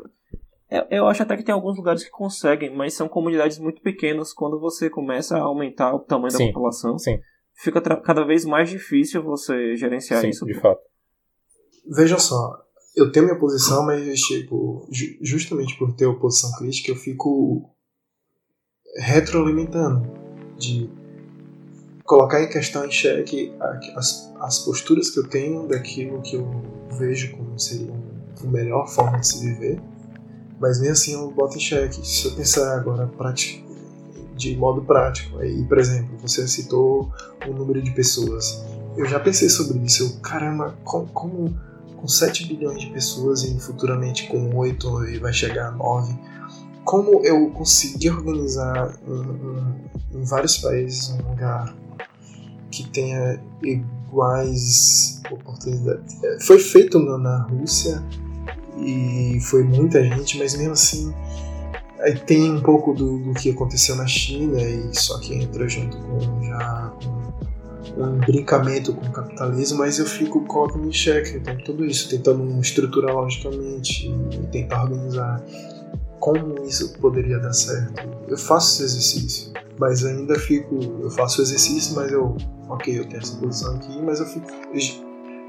[0.75, 4.33] é, eu acho até que tem alguns lugares que conseguem, mas são comunidades muito pequenas.
[4.33, 7.21] Quando você começa a aumentar o tamanho sim, da população, sim.
[7.55, 10.45] fica cada vez mais difícil você gerenciar sim, isso.
[10.45, 10.81] De fato.
[11.87, 12.59] Veja só,
[12.97, 14.89] eu tenho minha posição, mas tipo,
[15.21, 17.71] justamente por ter oposição crítica, eu fico
[18.97, 20.11] retroalimentando
[20.57, 20.91] de
[22.05, 23.53] colocar em questão em xeque
[23.97, 26.63] as, as posturas que eu tenho daquilo que eu
[26.99, 27.93] vejo como seria
[28.43, 29.81] a melhor forma de se viver
[30.65, 32.07] mas nem assim eu boto em xeque.
[32.07, 33.11] Se eu pensar agora
[34.37, 37.13] de modo prático, aí, por exemplo, você citou
[37.47, 38.65] o número de pessoas.
[38.97, 40.05] Eu já pensei sobre isso.
[40.05, 41.61] Eu, caramba, como, como
[41.97, 46.15] com 7 bilhões de pessoas e futuramente com 8 e vai chegar a 9,
[46.85, 48.95] como eu consegui organizar
[50.13, 51.75] em, vários países um lugar
[52.75, 56.17] que tenha iguais oportunidades?
[56.47, 58.03] Foi feito na, Rússia
[58.79, 61.15] e foi muita gente, mas mesmo assim
[62.01, 65.97] aí tem um pouco do, do que aconteceu na China e só que entra junto
[65.97, 71.57] com já com um brincamento com o capitalismo, mas eu fico colocando em xeque então
[71.59, 75.43] tudo isso, tentando estruturar logicamente e tentar organizar
[76.25, 78.03] como isso poderia dar certo.
[78.27, 82.35] Eu faço esse exercício, mas ainda fico, eu faço o exercício, mas eu,
[82.67, 84.47] ok, eu tenho essa posição aqui, mas eu fico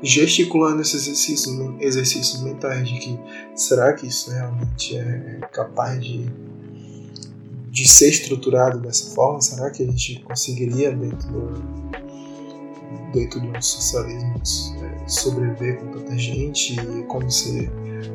[0.03, 3.19] gesticulando esses exercícios, exercícios mentais de que
[3.55, 6.26] será que isso realmente é capaz de,
[7.71, 9.39] de ser estruturado dessa forma?
[9.41, 11.53] Será que a gente conseguiria dentro do,
[13.13, 14.34] dentro de um socialismo
[14.82, 17.72] é, sobreviver com tanta gente e como ser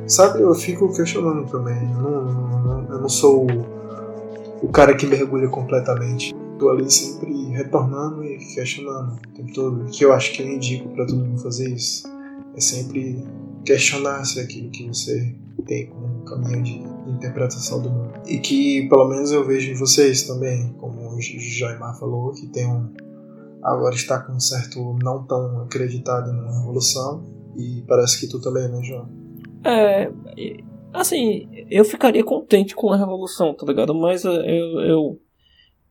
[0.07, 5.07] sabe eu fico questionando também eu não, não, eu não sou o, o cara que
[5.07, 9.91] mergulha completamente tô ali sempre retornando e questionando o tempo todo.
[9.91, 12.07] Que eu acho que eu indico para todo mundo fazer isso.
[12.55, 13.25] É sempre
[13.65, 15.35] questionar se aquilo que você
[15.67, 18.13] tem como caminho de interpretação do mundo.
[18.27, 22.67] E que pelo menos eu vejo em vocês também, como o Jaimar falou, que tem
[22.67, 22.93] um.
[23.63, 27.25] Agora está com um certo não tão acreditado na revolução.
[27.57, 29.09] E parece que tu também, né, João?
[29.65, 30.11] É.
[30.93, 33.95] Assim, eu ficaria contente com a revolução, tá ligado?
[33.95, 35.21] Mas eu, eu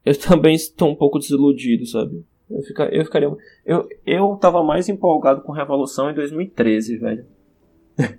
[0.06, 2.26] eu também estou um pouco desiludido, sabe?
[2.50, 3.32] Eu, fica, eu ficaria.
[3.66, 7.26] Eu, eu tava mais empolgado com Revolução em 2013, velho.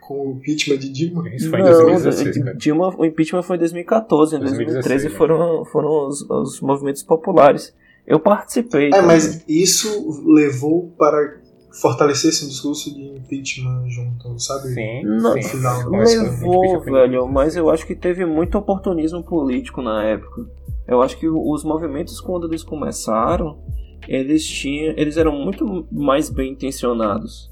[0.00, 1.28] com o impeachment de Dilma?
[1.34, 4.36] Isso foi em 2016, Não, Dilma, o impeachment foi em 2014.
[4.36, 7.74] Em 2013 foram, foram os, os movimentos populares.
[8.06, 8.90] Eu participei.
[8.92, 9.88] É, mas isso
[10.26, 11.40] levou para
[11.80, 14.68] fortalecer esse discurso de impeachment junto, sabe?
[14.74, 15.42] Sim, não, sim.
[15.42, 20.46] Final, levou, velho, mas eu acho que teve muito oportunismo político na época.
[20.86, 23.58] Eu acho que os movimentos quando eles começaram,
[24.06, 27.50] eles tinham, eles eram muito mais bem intencionados.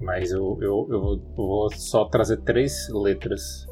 [0.00, 3.66] Mas eu, eu, eu vou só trazer três letras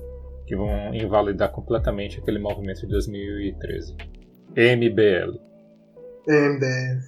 [0.47, 3.97] que vão invalidar completamente aquele movimento de 2013.
[4.55, 5.52] MBL.
[6.27, 7.01] MBL.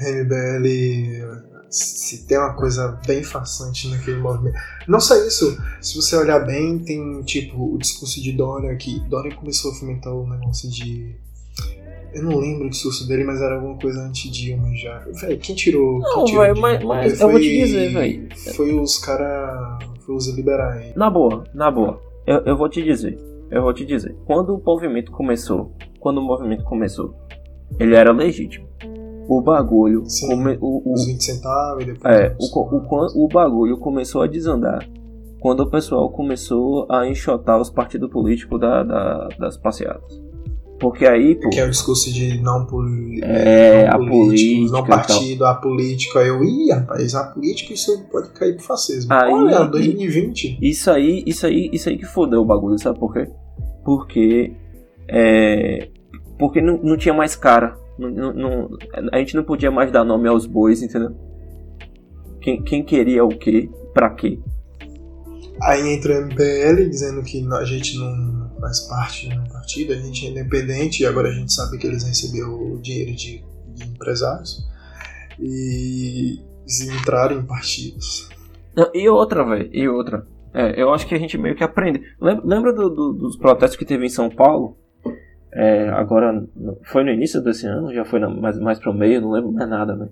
[0.00, 4.56] MBL se tem uma coisa bem façante naquele movimento.
[4.88, 9.34] Não só isso, se você olhar bem, tem tipo o discurso de Dória que Dória
[9.34, 11.14] começou a fomentar o negócio de.
[12.12, 14.98] Eu não lembro o discurso dele, mas era alguma coisa anti-Dilma já.
[15.12, 16.00] Véi, quem tirou.
[16.00, 18.28] Não, velho, mas, mas foi, eu vou te dizer, velho.
[18.56, 19.78] Foi os caras.
[20.04, 20.92] Foi os liberais.
[20.96, 22.02] Na boa, na boa.
[22.26, 23.16] Eu, eu vou te dizer.
[23.48, 24.16] Eu vou te dizer.
[24.26, 27.14] Quando o movimento começou, quando o movimento começou,
[27.78, 28.68] ele era legítimo
[29.30, 30.04] o bagulho.
[30.06, 32.14] Sim, come, o, o, os 20 centavos e depois.
[32.14, 34.88] É, o, o, o bagulho começou a desandar
[35.38, 40.20] quando o pessoal começou a enxotar os partidos políticos da, da, das passeatas.
[40.80, 41.48] Porque aí, pô.
[41.50, 46.18] Que é o discurso de não, poli é, não a política, não partido, a política.
[46.20, 49.12] Eu, ih, rapaz, a política isso pode cair pro fascismo.
[49.12, 50.58] Aí, Olha, 2020.
[50.60, 53.28] Isso aí, isso aí, isso aí que fodeu o bagulho, sabe por quê?
[53.84, 54.56] Porque.
[55.06, 55.90] É,
[56.40, 57.78] porque não, não tinha mais cara
[58.08, 58.78] não, não,
[59.12, 61.14] a gente não podia mais dar nome aos bois, entendeu?
[62.40, 63.68] Quem, quem queria o quê?
[63.92, 64.38] Pra quê?
[65.62, 69.96] Aí entra o MPL dizendo que a gente não faz parte de um partido, a
[69.96, 74.66] gente é independente e agora a gente sabe que eles receberam dinheiro de, de empresários
[75.38, 76.40] e
[76.98, 78.30] entraram em partidos.
[78.94, 80.26] E outra, velho, e outra.
[80.54, 82.00] É, eu acho que a gente meio que aprende.
[82.18, 84.79] Lembra, lembra do, do, dos protestos que teve em São Paulo?
[85.52, 86.46] É, agora,
[86.84, 89.68] foi no início desse ano, já foi na, mais, mais pro meio, não lembro mais
[89.68, 90.08] nada, né?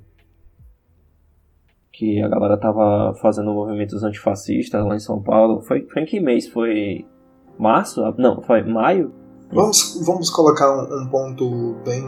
[1.92, 5.60] Que a galera tava fazendo movimentos antifascistas lá em São Paulo.
[5.62, 6.48] Foi, foi em que mês?
[6.48, 7.04] Foi
[7.58, 8.02] março?
[8.18, 9.12] Não, foi maio?
[9.52, 12.02] Vamos, vamos colocar um, um ponto bem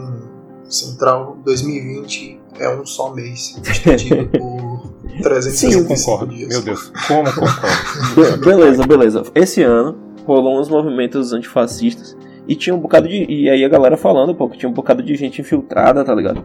[0.63, 1.37] central.
[1.43, 6.33] 2020 é um só mês, estendido por 365 Sim, concordo.
[6.33, 6.49] dias.
[6.49, 8.39] Meu Deus, como concordo?
[8.45, 9.23] beleza, beleza.
[9.33, 12.15] Esse ano rolou uns movimentos antifascistas
[12.47, 13.25] e tinha um bocado de.
[13.29, 16.43] E aí a galera falando, pô, que tinha um bocado de gente infiltrada, tá ligado?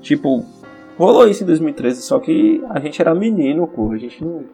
[0.00, 0.44] Tipo,
[0.98, 3.92] rolou isso em 2013, só que a gente era menino, pô.
[3.92, 4.44] A gente não,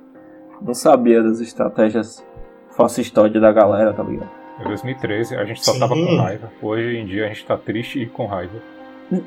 [0.60, 2.24] não sabia das estratégias
[2.70, 4.30] fascistóides da galera, tá ligado?
[4.60, 5.80] Em 2013 a gente só Sim.
[5.80, 6.50] tava com raiva.
[6.62, 8.58] Hoje em dia a gente tá triste e com raiva.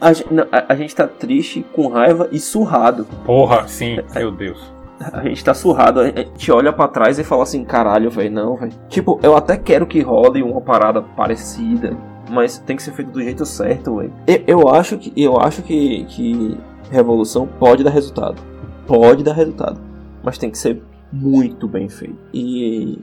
[0.02, 3.06] A, a, a gente tá triste, com raiva e surrado.
[3.24, 7.44] Porra, sim, meu Deus a gente tá surrado, a gente olha para trás e fala
[7.44, 8.72] assim, caralho, velho, não, velho.
[8.88, 11.98] Tipo, eu até quero que role uma parada parecida,
[12.30, 14.14] mas tem que ser feito do jeito certo, velho.
[14.26, 16.58] Eu, eu, acho que eu acho que, que
[16.90, 18.42] revolução pode dar resultado.
[18.88, 19.80] Pode dar resultado,
[20.24, 20.82] mas tem que ser
[21.12, 22.18] muito bem feito.
[22.34, 23.00] E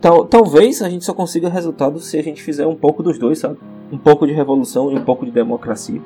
[0.00, 3.38] tal, talvez a gente só consiga resultado se a gente fizer um pouco dos dois,
[3.38, 3.58] sabe?
[3.90, 6.00] Um pouco de revolução e um pouco de democracia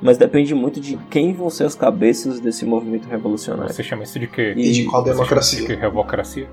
[0.00, 3.72] mas depende muito de quem vão ser as cabeças desse movimento revolucionário.
[3.72, 4.52] Você chama isso de quê?
[4.56, 5.60] E, de qual democracia?
[5.60, 5.74] De que?
[5.74, 6.48] Revocracia?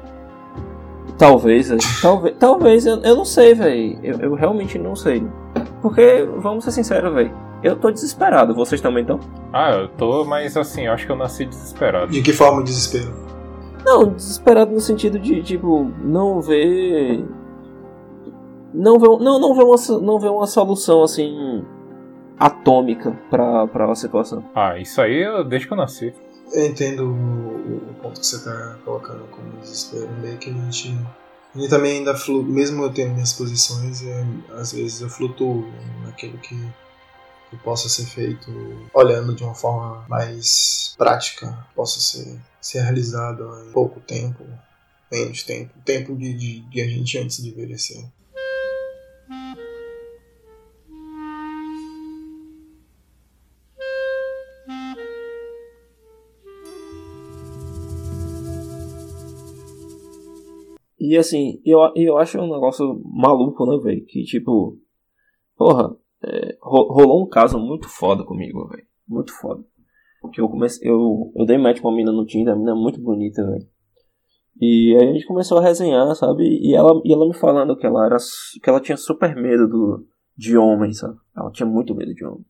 [1.18, 1.70] Talvez,
[2.02, 4.00] talvez, talvez, eu, eu não sei, velho.
[4.02, 5.24] Eu, eu, realmente não sei.
[5.82, 7.32] Porque, vamos ser sinceros, velho.
[7.62, 9.20] Eu tô desesperado, vocês também estão?
[9.52, 12.12] Ah, eu tô, mas assim, eu acho que eu nasci desesperado.
[12.12, 13.14] De que forma desespero?
[13.86, 17.24] Não, desesperado no sentido de, tipo, não ver.
[18.74, 21.64] Não ver, não, não ver, uma, não ver uma solução assim
[22.44, 24.44] atômica pra, pra situação.
[24.54, 26.14] Ah, isso aí eu, desde que eu nasci.
[26.52, 30.94] Eu entendo o, o ponto que você tá colocando como desespero, meio que a gente.
[31.56, 34.26] A gente também ainda flu, mesmo eu tendo minhas posições, é,
[34.56, 35.72] às vezes eu flutuo
[36.04, 36.58] naquilo que,
[37.50, 38.52] que possa ser feito
[38.94, 44.44] olhando de uma forma mais prática, possa ser, ser realizado em pouco tempo,
[45.12, 48.04] menos tempo, tempo de, de, de a gente antes de envelhecer.
[61.06, 64.06] E assim, eu, eu acho um negócio maluco, né, velho?
[64.06, 64.80] Que tipo,
[65.58, 65.94] porra,
[66.24, 68.88] é, rolou um caso muito foda comigo, velho.
[69.06, 69.62] Muito foda.
[70.32, 72.74] Que eu comecei, eu, eu dei match com uma mina no Tinder, a mina é
[72.74, 73.68] muito bonita, velho.
[74.62, 76.46] E aí a gente começou a resenhar, sabe?
[76.46, 78.16] E ela, e ela me falando que ela era
[78.64, 81.18] que ela tinha super medo do, de homem, sabe?
[81.36, 82.46] Ela tinha muito medo de homem.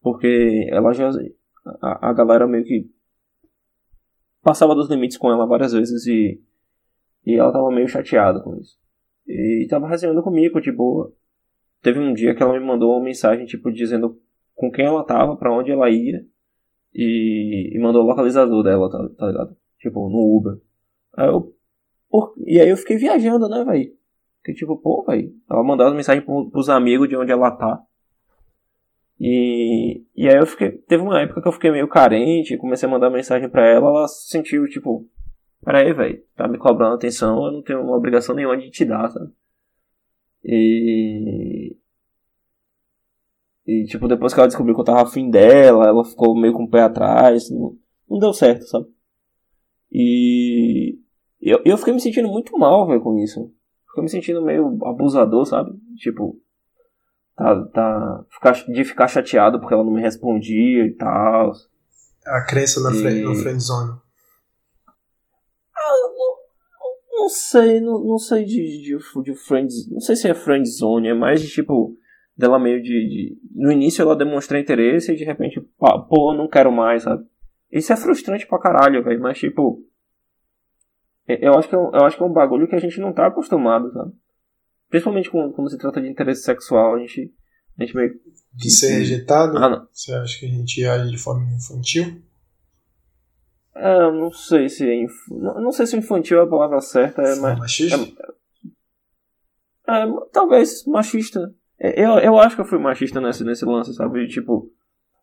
[0.00, 1.10] Porque ela já
[1.82, 2.90] a, a galera meio que
[4.42, 6.42] passava dos limites com ela várias vezes e
[7.24, 8.78] e ela tava meio chateada com isso.
[9.26, 11.12] E tava resenhando comigo, de boa.
[11.82, 14.18] Teve um dia que ela me mandou uma mensagem, tipo, dizendo
[14.54, 16.24] com quem ela tava, para onde ela ia.
[16.94, 19.56] E, e, mandou o localizador dela, tá, tá ligado?
[19.78, 20.58] Tipo, no Uber.
[21.16, 21.54] Aí eu,
[22.10, 23.92] por, e aí eu fiquei viajando, né, velho?
[24.42, 25.32] Que tipo, pô, velho.
[25.48, 27.82] Ela mandava mensagem pros amigos de onde ela tá.
[29.20, 30.72] E, e aí eu fiquei.
[30.88, 34.08] Teve uma época que eu fiquei meio carente, comecei a mandar mensagem pra ela, ela
[34.08, 35.06] sentiu, tipo,
[35.64, 38.84] Pera aí, velho, tá me cobrando atenção, eu não tenho uma obrigação nenhuma de te
[38.84, 39.32] dar, sabe?
[40.44, 41.76] E.
[43.66, 46.64] E, tipo, depois que ela descobriu que eu tava afim dela, ela ficou meio com
[46.64, 47.76] o pé atrás, não,
[48.08, 48.86] não deu certo, sabe?
[49.92, 50.98] E.
[51.40, 53.52] Eu, eu fiquei me sentindo muito mal, velho, com isso.
[53.88, 55.72] Fiquei me sentindo meio abusador, sabe?
[55.96, 56.40] Tipo.
[57.36, 61.52] Tá, tá, ficar, de ficar chateado porque ela não me respondia e tal.
[62.26, 63.00] A crença na e...
[63.00, 63.92] friend, no friendzone.
[67.18, 69.90] Não sei, não, não sei de, de, de Friends.
[69.90, 71.96] Não sei se é Friendzone, é mais de tipo.
[72.36, 76.70] Dela meio de, de, No início ela demonstra interesse e de repente, pô, não quero
[76.70, 77.26] mais, sabe?
[77.72, 79.20] Isso é frustrante pra caralho, velho.
[79.20, 79.84] Mas tipo.
[81.26, 83.12] Eu acho, que é um, eu acho que é um bagulho que a gente não
[83.12, 84.12] tá acostumado, sabe?
[84.88, 87.34] Principalmente quando, quando se trata de interesse sexual, a gente.
[87.76, 88.14] A gente meio.
[88.54, 89.58] De ser rejeitado?
[89.58, 92.22] Ah, Você acha que a gente age de forma infantil?
[93.78, 95.28] É, não sei se é inf...
[95.30, 97.96] não sei se infantil é a palavra certa, é, mas machista?
[99.88, 101.54] É, é, talvez machista.
[101.80, 104.26] É, eu, eu acho que eu fui machista nesse, nesse lance, sabe?
[104.26, 104.68] Tipo,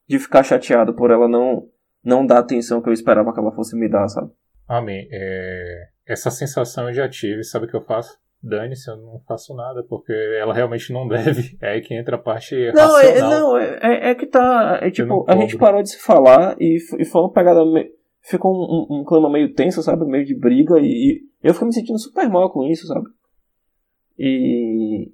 [0.07, 1.67] de ficar chateado por ela não
[2.03, 4.31] não dar a atenção que eu esperava que ela fosse me dar, sabe?
[4.67, 5.07] Amém.
[5.11, 8.17] É, essa sensação eu já tive, sabe o que eu faço?
[8.41, 11.57] Dane-se, eu não faço nada, porque ela realmente não deve.
[11.59, 13.31] É aí que entra a parte não, é, racional.
[13.31, 14.79] É, não, é, é que tá.
[14.83, 17.94] É tipo, a gente parou de se falar e, e foi uma pegada meio
[18.25, 20.05] ficou um, um, um, clima meio tenso, sabe?
[20.05, 20.79] Meio de briga.
[20.79, 23.07] E, e eu fiquei me sentindo super mal com isso, sabe?
[24.17, 25.11] E.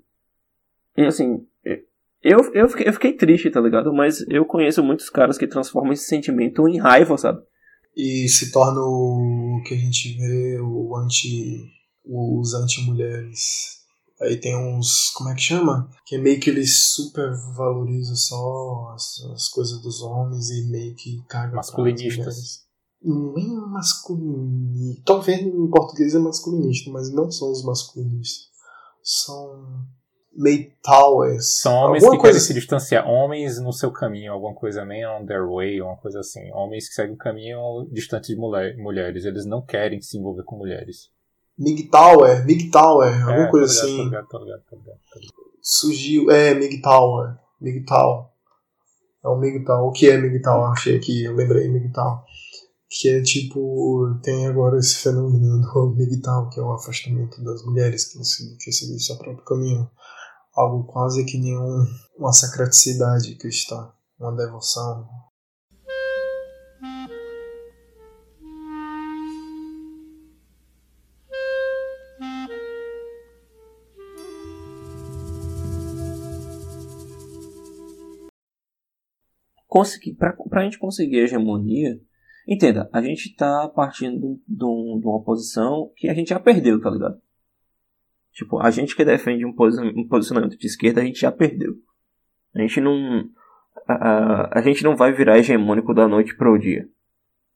[0.98, 1.46] E assim.
[2.24, 3.92] Eu, eu, fiquei, eu fiquei triste, tá ligado?
[3.92, 7.42] Mas eu conheço muitos caras que transformam esse sentimento em raiva, sabe?
[7.98, 11.66] E se torna o que a gente vê, o anti.
[12.06, 13.82] os anti-mulheres.
[14.22, 15.10] Aí tem uns.
[15.16, 15.90] Como é que chama?
[16.06, 20.94] Que é meio que eles super valorizam só as, as coisas dos homens e meio
[20.96, 21.56] que cagam.
[21.56, 22.71] Masculinistas
[23.04, 25.02] não é masculinista.
[25.06, 28.50] Talvez em português é masculinista, mas não são os masculinistas.
[29.04, 29.86] São
[30.32, 31.62] meio towers.
[31.62, 32.48] São homens alguma que querem assim.
[32.48, 33.08] se distanciar.
[33.08, 36.52] Homens no seu caminho, alguma coisa, nem on their way, uma coisa assim.
[36.54, 39.26] Homens que seguem um caminho distante de mulher, mulheres.
[39.26, 41.10] Eles não querem se envolver com mulheres.
[41.58, 43.98] MGTOWER, MGTOWER, alguma é, coisa assim.
[43.98, 45.52] Tô ligado, tô ligado, tô ligado, tô ligado.
[45.62, 48.32] Surgiu, é, MGTOWER, MGTOW.
[49.24, 49.88] É o MGTOW.
[49.88, 50.66] O que é MGTOW?
[50.66, 52.24] Achei aqui, eu lembrei MGTOW
[52.92, 58.12] que é tipo, tem agora esse fenômeno do MGTOW, que é o afastamento das mulheres
[58.12, 58.20] que,
[58.58, 59.90] que seguem seu próprio caminho.
[60.54, 61.86] Algo quase que nenhum,
[62.18, 63.90] uma sacraticidade cristã,
[64.20, 65.08] uma devoção.
[80.18, 81.98] Pra, pra gente conseguir a hegemonia,
[82.48, 86.82] Entenda, a gente está partindo de, um, de, uma posição que a gente já perdeu,
[86.82, 87.20] tá ligado?
[88.34, 89.54] Tipo, a gente que defende um,
[89.96, 91.74] um posicionamento de esquerda, a gente já perdeu.
[92.56, 93.30] A gente não.
[93.88, 96.88] A, a, a gente não vai virar hegemônico da noite para o dia.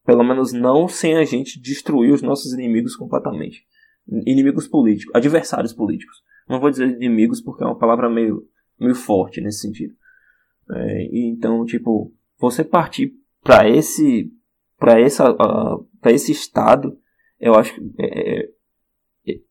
[0.06, 3.66] Pelo menos não sem a gente destruir os nossos inimigos completamente.
[4.08, 6.22] Inimigos políticos, adversários políticos.
[6.48, 8.48] Não vou dizer inimigos porque é uma palavra meio,
[8.80, 9.96] meio forte nesse sentido.
[10.72, 13.14] É, então, tipo, você partir
[13.44, 14.32] para esse
[14.78, 16.98] para essa uh, para esse estado,
[17.40, 18.56] eu acho é, é,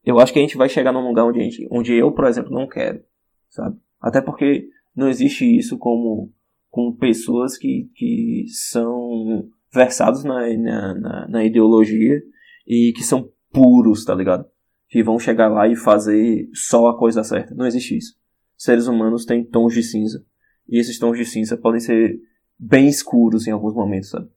[0.05, 2.53] eu acho que a gente vai chegar num lugar onde, gente, onde eu, por exemplo,
[2.53, 3.03] não quero,
[3.49, 3.77] sabe?
[4.01, 6.33] Até porque não existe isso como
[6.71, 12.21] com pessoas que, que são versados na, na, na, na ideologia
[12.67, 14.45] e que são puros, tá ligado?
[14.89, 17.55] Que vão chegar lá e fazer só a coisa certa.
[17.55, 18.17] Não existe isso.
[18.57, 20.25] Seres humanos têm tons de cinza.
[20.69, 22.19] E esses tons de cinza podem ser
[22.59, 24.29] bem escuros em alguns momentos, sabe?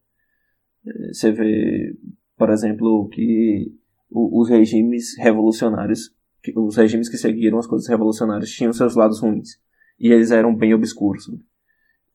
[1.11, 1.95] Você vê,
[2.37, 3.73] por exemplo, que
[4.09, 6.13] os regimes revolucionários,
[6.55, 9.59] os regimes que seguiram as coisas revolucionárias tinham seus lados ruins.
[9.99, 11.25] E eles eram bem obscuros.
[11.25, 11.39] Sabe?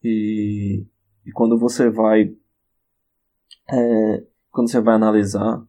[0.03, 0.86] E,
[1.27, 2.35] e quando você vai.
[3.70, 5.62] É, quando você vai analisar,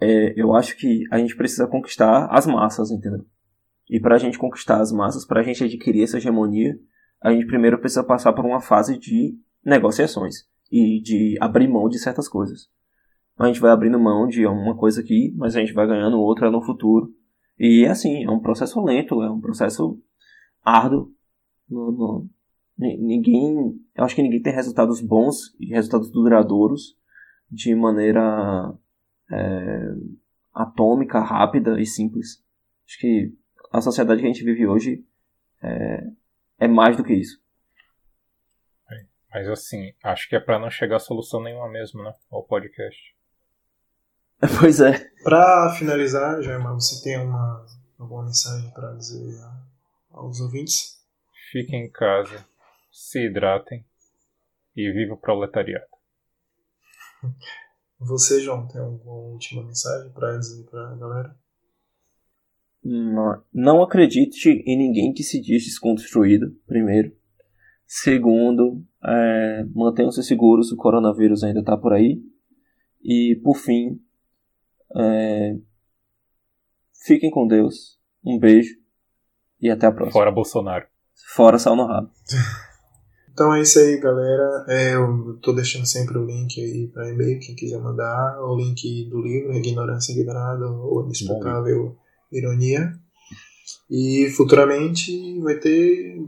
[0.00, 3.24] é, eu acho que a gente precisa conquistar as massas, entendeu?
[3.90, 6.78] E para a gente conquistar as massas, para a gente adquirir essa hegemonia,
[7.20, 11.98] a gente primeiro precisa passar por uma fase de negociações e de abrir mão de
[11.98, 12.68] certas coisas.
[13.38, 16.50] A gente vai abrindo mão de uma coisa aqui, mas a gente vai ganhando outra
[16.50, 17.12] no futuro.
[17.58, 20.00] E assim, é um processo lento, é um processo
[20.64, 21.12] árduo.
[21.68, 22.30] No, no,
[22.76, 26.96] ninguém, eu acho que ninguém tem resultados bons e resultados duradouros
[27.50, 28.74] de maneira
[29.30, 29.94] é,
[30.54, 32.42] atômica, rápida e simples.
[32.86, 33.34] Acho que
[33.72, 35.04] a sociedade que a gente vive hoje
[35.62, 36.06] é,
[36.60, 37.40] é mais do que isso.
[39.32, 42.14] Mas assim, acho que é para não chegar a solução nenhuma mesmo, né?
[42.30, 43.16] Ao podcast.
[44.60, 45.10] Pois é.
[45.24, 47.66] Para finalizar, Jaima, você tem uma
[47.98, 49.34] alguma mensagem para dizer
[50.10, 51.04] aos ouvintes?
[51.50, 52.46] Fiquem em casa,
[52.90, 53.84] se hidratem
[54.76, 55.86] e viva o proletariado.
[58.00, 61.36] Você, João, tem alguma última mensagem para dizer para a galera?
[62.84, 67.17] Não, não acredite em ninguém que se diz desconstruído, primeiro.
[67.90, 72.22] Segundo, é, mantenham-se seguros, o coronavírus ainda está por aí.
[73.02, 73.98] E, por fim,
[74.94, 75.56] é,
[77.06, 77.98] fiquem com Deus.
[78.22, 78.76] Um beijo
[79.60, 80.12] e até a próxima.
[80.12, 80.86] Fora Bolsonaro.
[81.34, 82.10] Fora sal no rabo.
[83.30, 84.64] Então é isso aí, galera.
[84.66, 89.08] É, eu tô deixando sempre o link aí para e-mail, quem quiser mandar, o link
[89.08, 91.96] do livro, Ignorância Ignorada ou Inexplicável
[92.32, 92.92] Ironia.
[93.88, 96.20] E futuramente vai ter.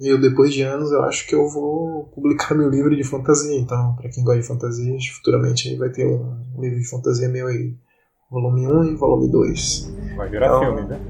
[0.00, 3.58] Eu, depois de anos, eu acho que eu vou publicar meu livro de fantasia.
[3.58, 7.74] Então, para quem gosta de fantasias, futuramente vai ter um livro de fantasia meu aí.
[8.30, 9.94] Volume 1 e volume 2.
[10.16, 10.60] Vai virar então...
[10.60, 11.00] filme, né?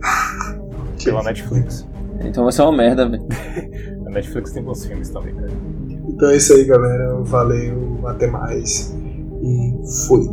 [1.04, 1.86] Pela Netflix.
[2.22, 3.26] Então vai ser uma merda, velho.
[4.06, 5.52] A Netflix tem bons filmes também, cara.
[6.08, 7.14] Então é isso aí, galera.
[7.22, 8.94] Valeu, até mais.
[9.42, 9.74] E
[10.06, 10.26] fui.